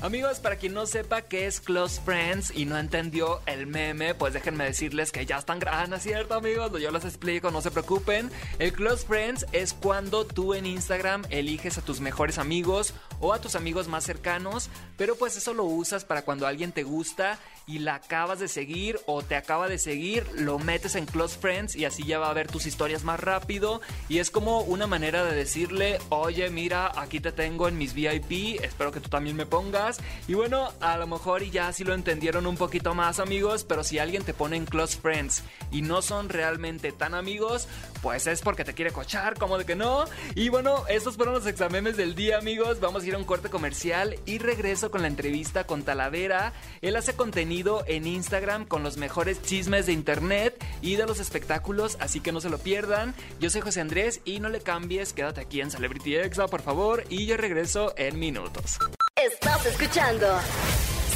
Amigos, 0.00 0.38
para 0.38 0.54
quien 0.54 0.74
no 0.74 0.86
sepa 0.86 1.22
qué 1.22 1.48
es 1.48 1.58
Close 1.60 2.00
Friends 2.00 2.52
y 2.54 2.66
no 2.66 2.78
entendió 2.78 3.40
el 3.46 3.66
meme, 3.66 4.14
pues 4.14 4.32
déjenme 4.32 4.64
decirles 4.64 5.10
que 5.10 5.26
ya 5.26 5.38
están 5.38 5.58
grandes, 5.58 6.04
¿cierto 6.04 6.34
amigos? 6.34 6.70
Yo 6.80 6.92
les 6.92 7.04
explico, 7.04 7.50
no 7.50 7.60
se 7.60 7.72
preocupen. 7.72 8.30
El 8.60 8.72
Close 8.72 9.04
Friends 9.04 9.44
es 9.50 9.72
cuando 9.74 10.24
tú 10.24 10.54
en 10.54 10.66
Instagram 10.66 11.24
eliges 11.30 11.78
a 11.78 11.82
tus 11.82 12.00
mejores 12.00 12.38
amigos 12.38 12.94
o 13.18 13.32
a 13.32 13.40
tus 13.40 13.56
amigos 13.56 13.88
más 13.88 14.04
cercanos, 14.04 14.70
pero 14.96 15.16
pues 15.16 15.36
eso 15.36 15.52
lo 15.52 15.64
usas 15.64 16.04
para 16.04 16.22
cuando 16.22 16.46
alguien 16.46 16.70
te 16.70 16.84
gusta 16.84 17.40
y 17.68 17.80
la 17.80 17.96
acabas 17.96 18.40
de 18.40 18.48
seguir 18.48 18.98
o 19.06 19.22
te 19.22 19.36
acaba 19.36 19.68
de 19.68 19.78
seguir, 19.78 20.26
lo 20.34 20.58
metes 20.58 20.94
en 20.94 21.04
Close 21.04 21.38
Friends 21.38 21.76
y 21.76 21.84
así 21.84 22.02
ya 22.04 22.18
va 22.18 22.30
a 22.30 22.32
ver 22.32 22.48
tus 22.48 22.64
historias 22.64 23.04
más 23.04 23.20
rápido 23.20 23.82
y 24.08 24.18
es 24.18 24.30
como 24.30 24.62
una 24.62 24.86
manera 24.86 25.22
de 25.24 25.36
decirle, 25.36 25.98
oye, 26.08 26.48
mira, 26.48 26.90
aquí 26.96 27.20
te 27.20 27.30
tengo 27.30 27.68
en 27.68 27.76
mis 27.76 27.92
VIP, 27.92 28.62
espero 28.62 28.90
que 28.90 29.00
tú 29.00 29.10
también 29.10 29.36
me 29.36 29.44
pongas. 29.44 29.98
Y 30.26 30.34
bueno, 30.34 30.72
a 30.80 30.96
lo 30.96 31.06
mejor 31.06 31.44
ya 31.44 31.70
sí 31.72 31.84
lo 31.84 31.92
entendieron 31.92 32.46
un 32.46 32.56
poquito 32.56 32.94
más 32.94 33.20
amigos, 33.20 33.64
pero 33.64 33.84
si 33.84 33.98
alguien 33.98 34.24
te 34.24 34.32
pone 34.32 34.56
en 34.56 34.64
Close 34.64 34.98
Friends 34.98 35.42
y 35.70 35.82
no 35.82 36.00
son 36.00 36.30
realmente 36.30 36.90
tan 36.92 37.14
amigos, 37.14 37.68
pues 38.00 38.26
es 38.26 38.40
porque 38.40 38.64
te 38.64 38.72
quiere 38.72 38.92
cochar, 38.92 39.38
como 39.38 39.58
de 39.58 39.66
que 39.66 39.76
no. 39.76 40.06
Y 40.34 40.48
bueno, 40.48 40.84
estos 40.88 41.16
fueron 41.16 41.34
los 41.34 41.46
exámenes 41.46 41.98
del 41.98 42.14
día 42.14 42.38
amigos, 42.38 42.80
vamos 42.80 43.02
a 43.02 43.06
ir 43.06 43.14
a 43.14 43.18
un 43.18 43.24
corte 43.24 43.50
comercial 43.50 44.18
y 44.24 44.38
regreso 44.38 44.90
con 44.90 45.02
la 45.02 45.08
entrevista 45.08 45.64
con 45.64 45.82
Talavera. 45.82 46.54
Él 46.80 46.96
hace 46.96 47.14
contenido 47.14 47.57
en 47.86 48.06
Instagram 48.06 48.66
con 48.66 48.84
los 48.84 48.98
mejores 48.98 49.42
chismes 49.42 49.86
de 49.86 49.92
internet 49.92 50.64
y 50.80 50.94
de 50.94 51.06
los 51.06 51.18
espectáculos, 51.18 51.96
así 52.00 52.20
que 52.20 52.30
no 52.30 52.40
se 52.40 52.50
lo 52.50 52.58
pierdan. 52.58 53.14
Yo 53.40 53.50
soy 53.50 53.62
José 53.62 53.80
Andrés 53.80 54.20
y 54.24 54.38
no 54.38 54.48
le 54.48 54.60
cambies, 54.60 55.12
quédate 55.12 55.40
aquí 55.40 55.60
en 55.60 55.70
Celebrity 55.70 56.16
Exa, 56.16 56.46
por 56.46 56.62
favor, 56.62 57.02
y 57.08 57.26
yo 57.26 57.36
regreso 57.36 57.94
en 57.96 58.18
minutos. 58.18 58.78
Estás 59.16 59.66
escuchando 59.66 60.38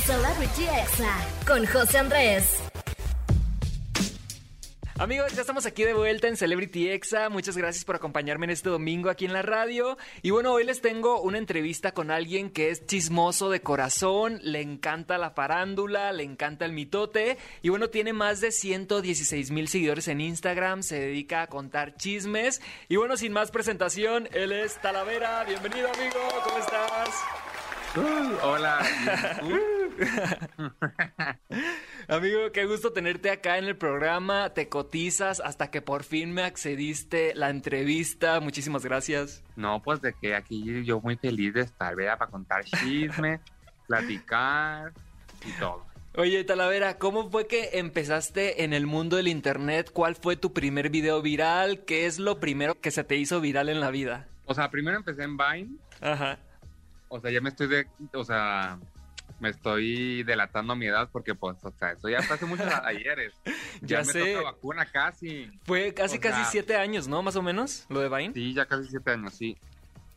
Celebrity 0.05 0.65
Exa 0.65 1.17
con 1.47 1.65
José 1.65 1.99
Andrés. 1.99 2.72
Amigos, 5.03 5.33
ya 5.33 5.41
estamos 5.41 5.67
aquí 5.67 5.83
de 5.83 5.95
vuelta 5.95 6.29
en 6.29 6.37
Celebrity 6.37 6.89
Exa. 6.89 7.29
Muchas 7.29 7.57
gracias 7.57 7.85
por 7.85 7.97
acompañarme 7.97 8.47
en 8.47 8.51
este 8.51 8.69
domingo 8.69 9.11
aquí 9.11 9.25
en 9.25 9.33
la 9.33 9.43
radio. 9.43 9.99
Y 10.23 10.31
bueno, 10.31 10.53
hoy 10.53 10.63
les 10.63 10.81
tengo 10.81 11.21
una 11.21 11.39
entrevista 11.39 11.91
con 11.91 12.13
alguien 12.13 12.51
que 12.51 12.71
es 12.71 12.87
chismoso 12.87 13.51
de 13.51 13.61
corazón, 13.63 14.39
le 14.45 14.61
encanta 14.61 15.19
la 15.19 15.33
farándula, 15.33 16.13
le 16.13 16.23
encanta 16.23 16.67
el 16.67 16.73
mitote. 16.73 17.37
Y 17.63 17.71
bueno, 17.71 17.91
tiene 17.91 18.13
más 18.13 18.41
de 18.41 18.53
116 18.53 19.51
mil 19.51 19.67
seguidores 19.67 20.07
en 20.07 20.21
Instagram, 20.21 20.85
se 20.85 21.01
dedica 21.01 21.43
a 21.43 21.47
contar 21.49 21.97
chismes. 21.97 22.63
Y 22.89 22.95
bueno, 22.95 23.17
sin 23.17 23.33
más 23.33 23.51
presentación, 23.51 24.29
él 24.31 24.53
es 24.53 24.81
Talavera. 24.81 25.43
Bienvenido, 25.43 25.89
amigo, 25.93 26.21
¿cómo 26.45 26.59
estás? 26.59 27.11
hola. 28.45 28.79
Amigo, 32.09 32.53
qué 32.53 32.67
gusto 32.67 32.93
tenerte 32.93 33.31
acá 33.31 33.59
en 33.59 33.65
el 33.65 33.77
programa. 33.77 34.53
Te 34.55 34.69
cotizas 34.69 35.41
hasta 35.41 35.71
que 35.71 35.83
por 35.83 36.05
fin 36.05 36.33
me 36.33 36.43
accediste 36.43 37.35
la 37.35 37.51
entrevista. 37.51 38.41
Muchísimas 38.41 38.85
gracias. 38.85 39.43
No, 39.57 39.83
pues 39.83 40.01
de 40.01 40.15
que 40.15 40.35
aquí 40.35 40.85
yo 40.85 41.01
muy 41.01 41.17
feliz 41.17 41.55
de 41.55 41.63
estar, 41.63 41.95
vea, 41.95 42.17
para 42.17 42.31
contar 42.31 42.65
chisme, 42.65 43.41
platicar 43.87 44.93
y 45.47 45.53
todo. 45.59 45.85
Oye, 46.15 46.45
Talavera, 46.45 46.99
¿cómo 46.99 47.31
fue 47.31 47.47
que 47.47 47.79
empezaste 47.79 48.65
en 48.65 48.75
el 48.75 48.87
mundo 48.87 49.17
del 49.17 49.29
internet? 49.29 49.91
¿Cuál 49.93 50.15
fue 50.15 50.37
tu 50.37 50.53
primer 50.53 50.91
video 50.91 51.23
viral? 51.23 51.87
¿Qué 51.87 52.05
es 52.05 52.19
lo 52.19 52.39
primero 52.39 52.79
que 52.79 52.91
se 52.91 53.03
te 53.03 53.17
hizo 53.17 53.41
viral 53.41 53.71
en 53.71 53.81
la 53.81 53.91
vida? 53.91 54.29
O 54.45 54.53
sea, 54.53 54.71
primero 54.71 54.99
empecé 54.99 55.23
en 55.23 55.39
Vine. 55.39 55.71
Ajá. 56.03 56.39
O 57.09 57.19
sea, 57.19 57.31
ya 57.31 57.41
me 57.41 57.49
estoy 57.49 57.69
de, 57.69 57.87
o 58.13 58.25
sea, 58.25 58.79
me 59.41 59.49
estoy 59.51 60.23
delatando 60.23 60.73
a 60.73 60.77
mi 60.77 60.87
edad 60.87 61.09
porque, 61.13 61.35
pues, 61.35 61.57
o 61.63 61.71
sea, 61.79 61.93
eso 61.93 62.09
ya 62.09 62.23
fue 62.23 62.37
hace 62.37 62.47
muchos 62.47 62.67
ayeres. 62.85 63.33
Ya, 63.81 63.99
me 63.99 64.05
sé. 64.05 64.35
toca 64.35 64.45
vacuna 64.53 64.87
casi. 64.87 65.51
Fue 65.65 65.93
casi, 65.95 66.19
O 66.19 66.21
casi 66.21 66.37
sea, 66.43 66.45
siete 66.51 66.77
años, 66.77 67.09
¿no? 67.09 67.23
Más 67.23 67.37
o 67.37 67.43
menos, 67.43 67.87
lo 67.89 68.01
de 68.01 68.09
Vine. 68.09 68.35
Sí, 68.35 68.55
ya 68.55 68.67
casi 68.67 68.89
siete 68.89 69.11
años, 69.13 69.35
sí. 69.35 69.57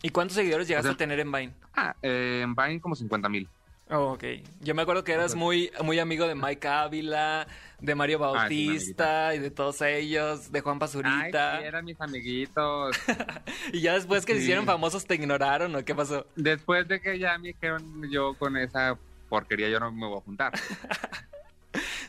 ¿Y 0.01 0.09
cuántos 0.09 0.35
seguidores 0.35 0.67
llegaste 0.67 0.89
O 0.89 0.91
sea- 0.91 0.95
a 0.95 0.97
tener 0.97 1.19
en 1.19 1.31
Vine? 1.31 1.53
Ah, 1.73 1.95
eh, 2.01 2.41
en 2.43 2.53
Vine 2.55 2.79
como 2.79 2.95
50 2.95 3.27
mil. 3.29 3.47
Oh, 3.89 4.13
ok. 4.13 4.23
Yo 4.61 4.73
me 4.73 4.81
acuerdo 4.81 5.03
que 5.03 5.11
eras 5.13 5.35
muy, 5.35 5.71
muy 5.83 5.99
amigo 5.99 6.27
de 6.27 6.33
Mike 6.33 6.67
Ávila, 6.67 7.47
de 7.79 7.93
Mario 7.93 8.17
Ah, 8.23 8.47
sí, 8.49 8.65
Bautista 8.67 9.35
y 9.35 9.39
de 9.39 9.51
todos 9.51 9.79
ellos, 9.81 10.51
de 10.51 10.61
Juan 10.61 10.75
Ay, 10.75 10.79
Pazurita. 10.79 11.59
sí, 11.59 11.65
eran 11.65 11.85
mis 11.85 12.01
amiguitos. 12.01 12.95
y 13.73 13.81
ya 13.81 13.93
después 13.93 14.25
que 14.25 14.33
se 14.33 14.39
hicieron 14.41 14.65
famosos 14.65 15.05
te 15.05 15.13
ignoraron, 15.15 15.75
¿o 15.75 15.85
qué 15.85 15.93
pasó? 15.93 16.25
Después 16.35 16.87
de 16.87 16.99
que 16.99 17.19
ya 17.19 17.37
me 17.37 17.49
dijeron 17.49 18.09
yo 18.09 18.33
con 18.39 18.57
esa 18.57 18.97
porquería, 19.29 19.69
yo 19.69 19.79
no 19.79 19.91
me 19.91 20.07
voy 20.07 20.17
a 20.17 20.21
juntar. 20.21 20.53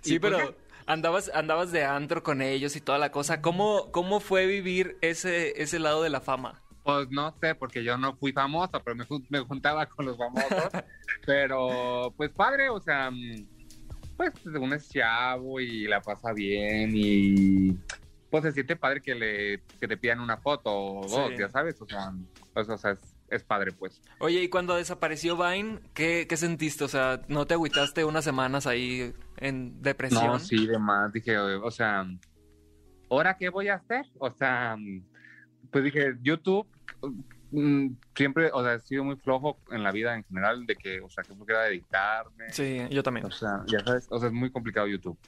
Sí, 0.01 0.21
pues 0.21 0.33
pero 0.33 0.55
andabas, 0.87 1.33
andabas 1.35 1.73
de 1.73 1.85
antro 1.85 2.23
con 2.23 2.41
ellos 2.41 2.77
y 2.77 2.81
toda 2.81 2.99
la 2.99 3.11
cosa. 3.11 3.43
¿Cómo, 3.43 3.91
cómo 3.91 4.21
fue 4.21 4.47
vivir 4.47 4.97
ese, 5.01 5.61
ese 5.61 5.81
lado 5.81 6.01
de 6.05 6.11
la 6.11 6.21
fama? 6.21 6.63
Pues 6.87 7.11
no 7.11 7.35
sé, 7.41 7.57
porque 7.57 7.83
yo 7.83 7.99
no 7.99 8.15
fui 8.15 8.31
famoso, 8.31 8.81
pero 8.85 8.95
me, 8.95 9.05
me 9.29 9.41
juntaba 9.41 9.87
con 9.87 10.07
los 10.07 10.17
famosos. 10.17 10.71
pero, 11.27 12.15
pues 12.17 12.31
padre, 12.31 12.69
o 12.69 12.81
sea, 12.81 13.11
pues 14.17 14.33
uno 14.47 14.73
es 14.73 14.89
chavo 14.89 15.59
y 15.59 15.89
la 15.89 16.01
pasa 16.01 16.33
bien 16.33 16.93
y 16.95 17.77
pues 18.31 18.45
se 18.45 18.53
siente 18.53 18.77
padre 18.77 19.01
que 19.01 19.17
le 19.17 19.63
que 19.81 19.89
te 19.89 19.97
pidan 19.97 20.21
una 20.21 20.37
foto 20.37 20.71
o 20.73 21.09
dos, 21.09 21.31
Sí. 21.31 21.39
ya 21.41 21.49
sabes, 21.49 21.81
o 21.83 21.87
sea, 21.87 22.13
pues, 22.55 22.69
o 22.69 22.79
sea 22.79 22.93
es, 22.93 23.17
es 23.31 23.43
padre 23.43 23.73
pues. 23.73 24.01
Oye, 24.21 24.45
y 24.45 24.49
cuando 24.49 24.77
desapareció 24.77 25.37
Vine, 25.37 25.81
¿qué, 25.93 26.27
qué 26.29 26.37
sentiste? 26.37 26.85
O 26.85 26.89
sea, 26.89 27.21
¿no 27.27 27.47
te 27.49 27.55
agüitaste 27.55 28.05
unas 28.05 28.25
semanas 28.25 28.69
ahí 28.69 29.13
en 29.39 29.83
depresión? 29.83 30.25
No, 30.25 30.39
sí, 30.39 30.69
demás, 30.69 31.13
dije, 31.13 31.37
o 31.37 31.71
sea, 31.73 32.07
¿ahora 33.11 33.37
qué 33.37 33.49
voy 33.49 33.69
a 33.69 33.75
hacer? 33.75 34.07
O 34.19 34.31
sea, 34.31 34.77
pues 35.73 35.83
dije, 35.83 36.15
YouTube 36.23 36.67
siempre, 38.15 38.51
o 38.53 38.63
sea, 38.63 38.75
he 38.75 38.81
sido 38.81 39.05
muy 39.05 39.17
flojo 39.17 39.59
en 39.71 39.83
la 39.83 39.93
vida 39.93 40.15
en 40.15 40.25
general 40.25 40.67
de 40.67 40.77
que, 40.77 41.01
o 41.01 41.09
sea, 41.09 41.25
que 41.25 41.35
flojera 41.35 41.63
dedicarme. 41.65 42.53
Sí, 42.53 42.83
yo 42.91 43.03
también. 43.03 43.27
O 43.27 43.31
sea, 43.31 43.63
ya 43.67 43.81
sabes, 43.81 44.07
o 44.11 44.19
sea, 44.19 44.29
es 44.29 44.35
muy 44.35 44.51
complicado 44.51 44.87
YouTube. 44.87 45.19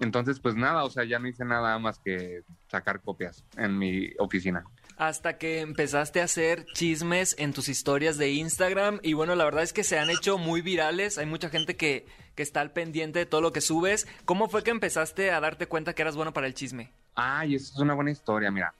Entonces, 0.00 0.40
pues 0.40 0.56
nada, 0.56 0.84
o 0.84 0.90
sea, 0.90 1.04
ya 1.04 1.18
no 1.18 1.28
hice 1.28 1.44
nada 1.44 1.78
más 1.78 1.98
que 1.98 2.42
sacar 2.68 3.00
copias 3.00 3.44
en 3.56 3.78
mi 3.78 4.10
oficina. 4.18 4.64
Hasta 4.96 5.38
que 5.38 5.60
empezaste 5.60 6.20
a 6.20 6.24
hacer 6.24 6.66
chismes 6.74 7.36
en 7.38 7.52
tus 7.52 7.68
historias 7.68 8.18
de 8.18 8.30
Instagram. 8.30 9.00
Y 9.02 9.12
bueno, 9.12 9.34
la 9.34 9.44
verdad 9.44 9.62
es 9.62 9.72
que 9.72 9.84
se 9.84 9.98
han 9.98 10.10
hecho 10.10 10.38
muy 10.38 10.62
virales. 10.62 11.18
Hay 11.18 11.26
mucha 11.26 11.48
gente 11.48 11.76
que, 11.76 12.06
que 12.34 12.42
está 12.42 12.60
al 12.60 12.72
pendiente 12.72 13.20
de 13.20 13.26
todo 13.26 13.40
lo 13.40 13.52
que 13.52 13.60
subes. 13.60 14.06
¿Cómo 14.24 14.48
fue 14.48 14.62
que 14.62 14.70
empezaste 14.70 15.30
a 15.30 15.40
darte 15.40 15.66
cuenta 15.66 15.94
que 15.94 16.02
eras 16.02 16.16
bueno 16.16 16.32
para 16.32 16.46
el 16.46 16.54
chisme? 16.54 16.92
Ay, 17.14 17.54
eso 17.54 17.72
es 17.74 17.80
una 17.80 17.94
buena 17.94 18.10
historia, 18.10 18.50
mira. 18.50 18.74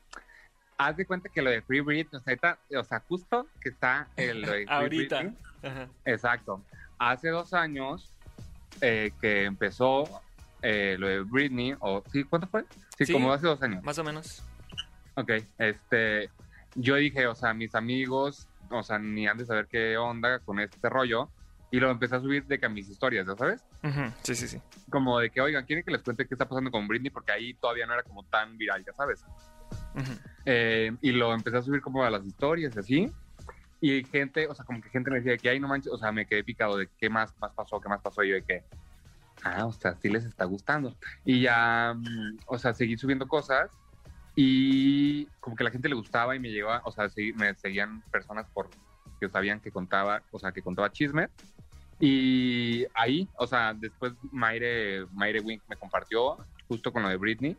Haz 0.76 0.96
de 0.96 1.06
cuenta 1.06 1.28
que 1.28 1.40
lo 1.42 1.50
de 1.50 1.62
Free 1.62 1.80
Britney, 1.80 2.18
o 2.18 2.20
sea, 2.20 2.32
ahorita- 2.32 2.58
o 2.80 2.84
sea 2.84 3.00
justo 3.00 3.46
que 3.60 3.68
está 3.70 4.08
el 4.16 4.42
lo 4.42 4.48
de 4.50 4.52
Free 4.66 4.66
Ahorita. 4.68 5.18
Britney. 5.20 5.38
Ajá. 5.62 5.88
Exacto. 6.04 6.64
Hace 6.98 7.28
dos 7.28 7.52
años 7.54 8.10
eh, 8.80 9.12
que 9.20 9.44
empezó 9.44 10.04
eh, 10.62 10.96
lo 10.98 11.06
de 11.08 11.20
Britney, 11.20 11.74
o 11.80 12.02
sí, 12.10 12.24
¿cuánto 12.24 12.48
fue? 12.48 12.64
Sí, 12.98 13.06
Sí. 13.06 13.12
como 13.12 13.32
hace 13.32 13.46
dos 13.46 13.62
años. 13.62 13.82
Más 13.84 13.98
o 13.98 14.04
menos. 14.04 14.42
Ok, 15.14 15.30
este, 15.58 16.30
yo 16.74 16.96
dije, 16.96 17.26
o 17.26 17.34
sea, 17.34 17.54
mis 17.54 17.74
amigos, 17.74 18.48
o 18.70 18.82
sea, 18.82 18.98
ni 18.98 19.28
han 19.28 19.36
de 19.38 19.46
saber 19.46 19.66
qué 19.68 19.96
onda 19.96 20.38
con 20.40 20.58
este 20.58 20.88
rollo, 20.88 21.28
y 21.70 21.78
lo 21.80 21.90
empecé 21.90 22.16
a 22.16 22.20
subir 22.20 22.46
de 22.46 22.58
que 22.58 22.66
a 22.66 22.68
mis 22.68 22.88
historias, 22.88 23.26
¿ya 23.26 23.34
sabes? 23.36 23.62
Sí, 24.22 24.34
sí, 24.34 24.48
sí. 24.48 24.60
Como 24.90 25.18
de 25.18 25.30
que, 25.30 25.40
oigan, 25.40 25.64
¿quieren 25.66 25.84
que 25.84 25.90
les 25.90 26.02
cuente 26.02 26.26
qué 26.26 26.34
está 26.34 26.48
pasando 26.48 26.70
con 26.70 26.88
Britney? 26.88 27.10
Porque 27.10 27.32
ahí 27.32 27.54
todavía 27.54 27.84
no 27.86 27.92
era 27.94 28.02
como 28.02 28.24
tan 28.24 28.56
viral, 28.56 28.84
ya 28.84 28.92
sabes. 28.92 29.24
Ujú. 29.94 30.12
Eh, 30.46 30.92
y 31.00 31.12
lo 31.12 31.32
empecé 31.32 31.56
a 31.56 31.62
subir 31.62 31.80
como 31.80 32.04
a 32.04 32.10
las 32.10 32.24
historias 32.24 32.76
así. 32.76 33.10
Y 33.80 34.04
gente, 34.04 34.46
o 34.46 34.54
sea, 34.54 34.64
como 34.64 34.80
que 34.80 34.88
gente 34.88 35.10
me 35.10 35.20
decía 35.20 35.36
que 35.36 35.48
ahí 35.48 35.60
no 35.60 35.68
manches, 35.68 35.92
o 35.92 35.98
sea, 35.98 36.10
me 36.10 36.26
quedé 36.26 36.42
picado 36.42 36.76
de 36.76 36.88
qué 36.98 37.10
más, 37.10 37.34
más 37.38 37.52
pasó, 37.52 37.80
qué 37.80 37.88
más 37.88 38.00
pasó. 38.00 38.22
Y 38.22 38.30
yo 38.30 38.34
de 38.34 38.42
que, 38.42 38.64
ah, 39.44 39.66
o 39.66 39.72
sea, 39.72 39.94
sí 39.96 40.08
les 40.08 40.24
está 40.24 40.44
gustando. 40.44 40.96
Y 41.24 41.42
ya, 41.42 41.94
mm, 41.94 42.38
o 42.46 42.58
sea, 42.58 42.72
seguí 42.72 42.96
subiendo 42.96 43.26
cosas 43.26 43.70
y 44.36 45.26
como 45.38 45.54
que 45.54 45.64
la 45.64 45.70
gente 45.70 45.88
le 45.88 45.94
gustaba 45.94 46.34
y 46.34 46.40
me 46.40 46.50
llegaba, 46.50 46.82
o 46.84 46.92
sea, 46.92 47.08
me 47.36 47.54
seguían 47.54 48.02
personas 48.10 48.46
por 48.52 48.68
que 49.20 49.28
sabían 49.28 49.60
que 49.60 49.70
contaba, 49.70 50.22
o 50.30 50.38
sea, 50.38 50.52
que 50.52 50.62
contaba 50.62 50.90
chismes. 50.90 51.30
Y 52.00 52.84
ahí, 52.94 53.28
o 53.38 53.46
sea, 53.46 53.72
después 53.74 54.12
Mayre, 54.32 55.06
Mayre 55.12 55.40
Wink 55.40 55.62
me 55.68 55.76
compartió 55.76 56.36
justo 56.66 56.92
con 56.92 57.02
lo 57.02 57.08
de 57.08 57.16
Britney. 57.16 57.56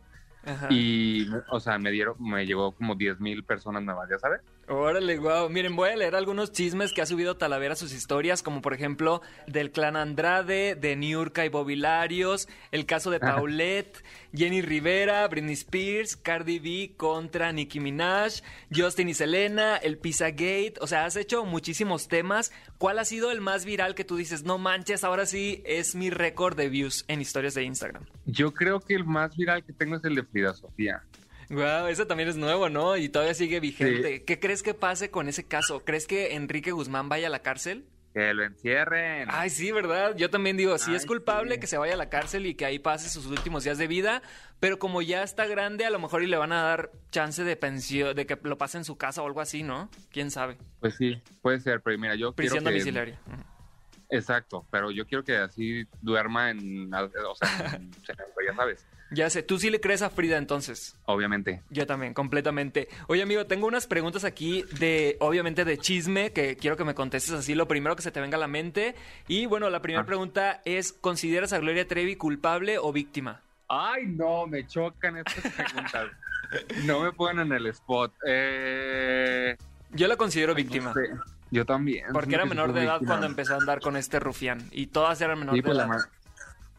Y, 0.70 1.26
o 1.48 1.60
sea, 1.60 1.78
me 1.78 1.90
dieron, 1.90 2.16
me 2.18 2.46
llegó 2.46 2.72
como 2.72 2.94
10 2.94 3.20
mil 3.20 3.44
personas 3.44 3.82
nuevas, 3.82 4.08
¿ya 4.08 4.18
sabes? 4.18 4.40
Órale, 4.68 5.16
guau. 5.16 5.48
Miren, 5.48 5.76
voy 5.76 5.90
a 5.90 5.96
leer 5.96 6.16
algunos 6.16 6.50
chismes 6.50 6.92
que 6.92 7.00
ha 7.00 7.06
subido 7.06 7.36
Talavera 7.36 7.74
a 7.74 7.76
sus 7.76 7.92
historias, 7.92 8.42
como 8.42 8.62
por 8.62 8.74
ejemplo 8.74 9.22
del 9.46 9.70
clan 9.70 9.94
Andrade, 9.94 10.74
de 10.74 10.96
Niurka 10.96 11.44
y 11.44 11.48
Bobilarios, 11.48 12.48
el 12.72 12.84
caso 12.84 13.12
de 13.12 13.20
Paulette, 13.20 14.02
Jenny 14.34 14.62
Rivera, 14.62 15.28
Britney 15.28 15.52
Spears, 15.52 16.16
Cardi 16.16 16.58
B 16.58 16.94
contra 16.96 17.52
Nicki 17.52 17.78
Minaj, 17.78 18.42
Justin 18.74 19.08
y 19.08 19.14
Selena, 19.14 19.76
el 19.76 19.98
Pizzagate. 19.98 20.74
O 20.80 20.88
sea, 20.88 21.04
has 21.04 21.14
hecho 21.14 21.44
muchísimos 21.44 22.08
temas. 22.08 22.50
¿Cuál 22.78 22.98
ha 22.98 23.04
sido 23.04 23.30
el 23.30 23.40
más 23.40 23.64
viral 23.64 23.94
que 23.94 24.04
tú 24.04 24.16
dices, 24.16 24.42
no 24.42 24.58
manches, 24.58 25.04
ahora 25.04 25.26
sí 25.26 25.62
es 25.64 25.94
mi 25.94 26.10
récord 26.10 26.56
de 26.56 26.68
views 26.68 27.04
en 27.06 27.20
historias 27.20 27.54
de 27.54 27.62
Instagram? 27.62 28.04
Yo 28.24 28.52
creo 28.52 28.80
que 28.80 28.96
el 28.96 29.04
más 29.04 29.36
viral 29.36 29.62
que 29.62 29.72
tengo 29.72 29.94
es 29.94 30.04
el 30.04 30.16
de 30.16 30.24
Frida 30.24 30.54
Sofía. 30.54 31.04
Wow, 31.48 31.86
ese 31.88 32.06
también 32.06 32.28
es 32.28 32.36
nuevo, 32.36 32.68
¿no? 32.68 32.96
Y 32.96 33.08
todavía 33.08 33.34
sigue 33.34 33.60
vigente. 33.60 34.24
¿Qué 34.24 34.40
crees 34.40 34.62
que 34.62 34.74
pase 34.74 35.10
con 35.10 35.28
ese 35.28 35.44
caso? 35.46 35.84
¿Crees 35.84 36.06
que 36.06 36.34
Enrique 36.34 36.72
Guzmán 36.72 37.08
vaya 37.08 37.28
a 37.28 37.30
la 37.30 37.40
cárcel? 37.40 37.86
Que 38.12 38.32
lo 38.32 38.44
encierren. 38.44 39.28
Ay, 39.30 39.50
sí, 39.50 39.70
¿verdad? 39.72 40.16
Yo 40.16 40.30
también 40.30 40.56
digo, 40.56 40.78
si 40.78 40.92
Ay, 40.92 40.96
es 40.96 41.04
culpable, 41.04 41.54
sí. 41.54 41.60
que 41.60 41.66
se 41.66 41.76
vaya 41.76 41.94
a 41.94 41.96
la 41.98 42.08
cárcel 42.08 42.46
y 42.46 42.54
que 42.54 42.64
ahí 42.64 42.78
pase 42.78 43.10
sus 43.10 43.26
últimos 43.26 43.62
días 43.62 43.76
de 43.76 43.86
vida, 43.86 44.22
pero 44.58 44.78
como 44.78 45.02
ya 45.02 45.22
está 45.22 45.46
grande, 45.46 45.84
a 45.84 45.90
lo 45.90 45.98
mejor 45.98 46.22
y 46.22 46.26
le 46.26 46.38
van 46.38 46.52
a 46.52 46.62
dar 46.62 46.90
chance 47.10 47.44
de 47.44 47.56
pensión, 47.56 48.16
de 48.16 48.24
que 48.24 48.38
lo 48.42 48.56
pase 48.56 48.78
en 48.78 48.84
su 48.84 48.96
casa 48.96 49.22
o 49.22 49.26
algo 49.26 49.42
así, 49.42 49.62
¿no? 49.62 49.90
¿Quién 50.10 50.30
sabe? 50.30 50.56
Pues 50.80 50.94
sí, 50.96 51.20
puede 51.42 51.60
ser, 51.60 51.82
pero 51.82 51.98
mira, 51.98 52.14
yo 52.14 52.32
Prisión 52.32 52.60
quiero 52.60 52.64
que... 52.64 52.70
domiciliaria. 52.70 53.20
Ujú. 53.26 53.56
Exacto, 54.08 54.66
pero 54.70 54.90
yo 54.90 55.04
quiero 55.06 55.22
que 55.22 55.36
así 55.36 55.86
duerma 56.00 56.50
en... 56.50 56.92
O 56.94 57.34
sea, 57.34 57.76
en 57.76 57.90
ya 58.46 58.54
sabes. 58.54 58.86
Ya 59.12 59.30
sé, 59.30 59.42
tú 59.44 59.58
sí 59.58 59.70
le 59.70 59.80
crees 59.80 60.02
a 60.02 60.10
Frida 60.10 60.36
entonces. 60.36 60.96
Obviamente. 61.04 61.62
Yo 61.70 61.86
también, 61.86 62.12
completamente. 62.12 62.88
Oye, 63.06 63.22
amigo, 63.22 63.46
tengo 63.46 63.66
unas 63.68 63.86
preguntas 63.86 64.24
aquí 64.24 64.64
de, 64.80 65.16
obviamente, 65.20 65.64
de 65.64 65.78
chisme, 65.78 66.32
que 66.32 66.56
quiero 66.56 66.76
que 66.76 66.84
me 66.84 66.94
contestes 66.94 67.32
así 67.32 67.54
lo 67.54 67.68
primero 67.68 67.94
que 67.94 68.02
se 68.02 68.10
te 68.10 68.20
venga 68.20 68.36
a 68.36 68.40
la 68.40 68.48
mente. 68.48 68.96
Y 69.28 69.46
bueno, 69.46 69.70
la 69.70 69.80
primera 69.80 70.02
Ah. 70.02 70.06
pregunta 70.06 70.60
es, 70.64 70.92
¿consideras 70.92 71.52
a 71.52 71.58
Gloria 71.60 71.86
Trevi 71.86 72.16
culpable 72.16 72.78
o 72.78 72.92
víctima? 72.92 73.42
Ay, 73.68 74.06
no, 74.06 74.46
me 74.46 74.66
chocan 74.66 75.18
estas 75.18 75.52
preguntas. 75.54 76.06
no 76.84 77.00
me 77.00 77.12
ponen 77.12 77.46
en 77.46 77.52
el 77.52 77.66
spot. 77.66 78.12
Eh, 78.26 79.56
Yo 79.92 80.08
la 80.08 80.16
considero 80.16 80.54
víctima. 80.54 80.88
no 80.88 80.94
sé. 80.94 81.10
Yo 81.50 81.64
también. 81.64 82.06
Porque 82.12 82.34
era 82.34 82.44
menor 82.44 82.72
de 82.72 82.82
edad 82.84 82.94
víctima. 82.94 83.12
cuando 83.12 83.26
empezó 83.28 83.54
a 83.54 83.58
andar 83.58 83.80
con 83.80 83.96
este 83.96 84.18
rufián. 84.18 84.60
Y 84.72 84.88
todas 84.88 85.20
eran 85.20 85.38
menor 85.38 85.54
Sí, 85.54 85.60
de 85.60 85.64
pues 85.64 85.76
la, 85.76 85.84
edad. 85.84 85.92
ma- 85.94 86.08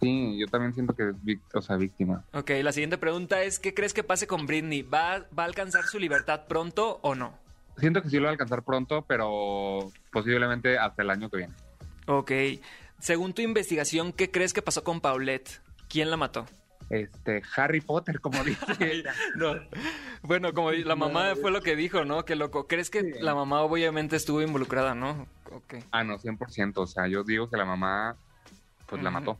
Sí, 0.01 0.37
yo 0.37 0.47
también 0.47 0.73
siento 0.73 0.93
que 0.95 1.09
es 1.09 1.39
o 1.53 1.61
sea, 1.61 1.75
víctima. 1.75 2.23
Ok, 2.33 2.51
la 2.61 2.71
siguiente 2.71 2.97
pregunta 2.97 3.41
es, 3.43 3.59
¿qué 3.59 3.73
crees 3.73 3.93
que 3.93 4.03
pase 4.03 4.27
con 4.27 4.45
Britney? 4.45 4.83
¿Va, 4.83 5.25
va 5.37 5.43
a 5.43 5.45
alcanzar 5.47 5.85
su 5.85 5.99
libertad 5.99 6.45
pronto 6.47 6.99
o 7.01 7.15
no? 7.15 7.37
Siento 7.77 8.01
que 8.01 8.09
sí 8.09 8.17
lo 8.17 8.23
va 8.23 8.29
a 8.29 8.31
alcanzar 8.31 8.63
pronto, 8.63 9.03
pero 9.07 9.91
posiblemente 10.11 10.77
hasta 10.77 11.01
el 11.01 11.09
año 11.09 11.29
que 11.29 11.37
viene. 11.37 11.53
Ok. 12.07 12.31
Según 12.99 13.33
tu 13.33 13.41
investigación, 13.41 14.13
¿qué 14.13 14.31
crees 14.31 14.53
que 14.53 14.61
pasó 14.61 14.83
con 14.83 15.01
Paulette? 15.01 15.61
¿Quién 15.87 16.09
la 16.09 16.17
mató? 16.17 16.45
Este, 16.89 17.43
Harry 17.55 17.81
Potter, 17.81 18.21
como 18.21 18.43
dice. 18.43 18.65
No. 19.35 19.55
Bueno, 20.21 20.53
como 20.53 20.71
la 20.71 20.95
mamá 20.95 21.35
fue 21.39 21.51
lo 21.51 21.61
que 21.61 21.75
dijo, 21.75 22.05
¿no? 22.05 22.25
Qué 22.25 22.35
loco. 22.35 22.67
¿Crees 22.67 22.89
que 22.89 23.03
la 23.19 23.35
mamá 23.35 23.61
obviamente 23.61 24.15
estuvo 24.15 24.41
involucrada, 24.41 24.95
no? 24.95 25.27
Ok. 25.51 25.75
Ah, 25.91 26.03
no, 26.03 26.17
100%. 26.17 26.73
O 26.77 26.87
sea, 26.87 27.07
yo 27.07 27.23
digo 27.23 27.49
que 27.49 27.57
la 27.57 27.65
mamá, 27.65 28.15
pues 28.87 29.03
la 29.03 29.11
mató. 29.11 29.37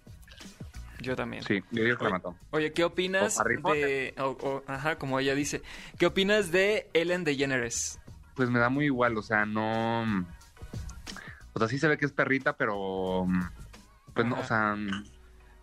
Yo 1.00 1.16
también. 1.16 1.44
Sí, 1.44 1.64
yo 1.72 1.84
digo 1.84 1.98
que 1.98 2.04
la 2.06 2.10
mató. 2.12 2.36
Oye, 2.52 2.74
¿qué 2.74 2.84
opinas 2.84 3.40
O 3.40 3.72
de... 3.74 4.14
o- 4.18 4.38
o- 4.42 4.64
ajá, 4.68 4.98
como 4.98 5.20
ella 5.20 5.36
dice. 5.36 5.62
¿Qué 5.98 6.06
opinas 6.08 6.52
de 6.52 6.90
Ellen 6.94 7.24
DeGeneres? 7.24 8.00
Pues 8.36 8.50
me 8.50 8.60
da 8.60 8.70
muy 8.70 8.86
igual, 8.86 9.18
o 9.18 9.22
sea, 9.22 9.46
no... 9.46 10.04
O 11.54 11.60
sea, 11.60 11.68
sí 11.68 11.78
se 11.80 11.88
ve 11.88 11.98
que 11.98 12.06
es 12.06 12.12
perrita, 12.14 12.56
pero... 12.58 13.28
Pues 14.14 14.26
no, 14.28 14.40
o 14.40 14.44
sea... 14.44 14.76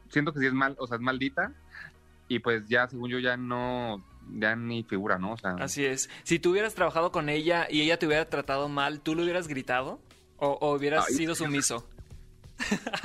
Siento 0.08 0.32
que 0.32 0.40
sí 0.40 0.46
es 0.46 0.52
mal, 0.52 0.76
o 0.78 0.86
sea, 0.86 0.96
es 0.96 1.02
maldita. 1.02 1.52
Y 2.28 2.38
pues 2.38 2.66
ya, 2.68 2.88
según 2.88 3.10
yo, 3.10 3.18
ya 3.18 3.36
no... 3.36 4.04
Ya 4.36 4.56
ni 4.56 4.84
figura, 4.84 5.18
¿no? 5.18 5.32
O 5.32 5.36
sea... 5.36 5.50
Así 5.60 5.84
es. 5.84 6.08
Si 6.22 6.38
tú 6.38 6.50
hubieras 6.52 6.74
trabajado 6.74 7.12
con 7.12 7.28
ella 7.28 7.66
y 7.68 7.80
ella 7.82 7.98
te 7.98 8.06
hubiera 8.06 8.28
tratado 8.28 8.68
mal, 8.68 9.00
¿tú 9.00 9.14
lo 9.14 9.22
hubieras 9.22 9.48
gritado? 9.48 10.00
¿O, 10.38 10.48
o 10.60 10.74
hubieras 10.74 11.06
Ay, 11.08 11.14
sido 11.14 11.34
sumiso? 11.34 11.88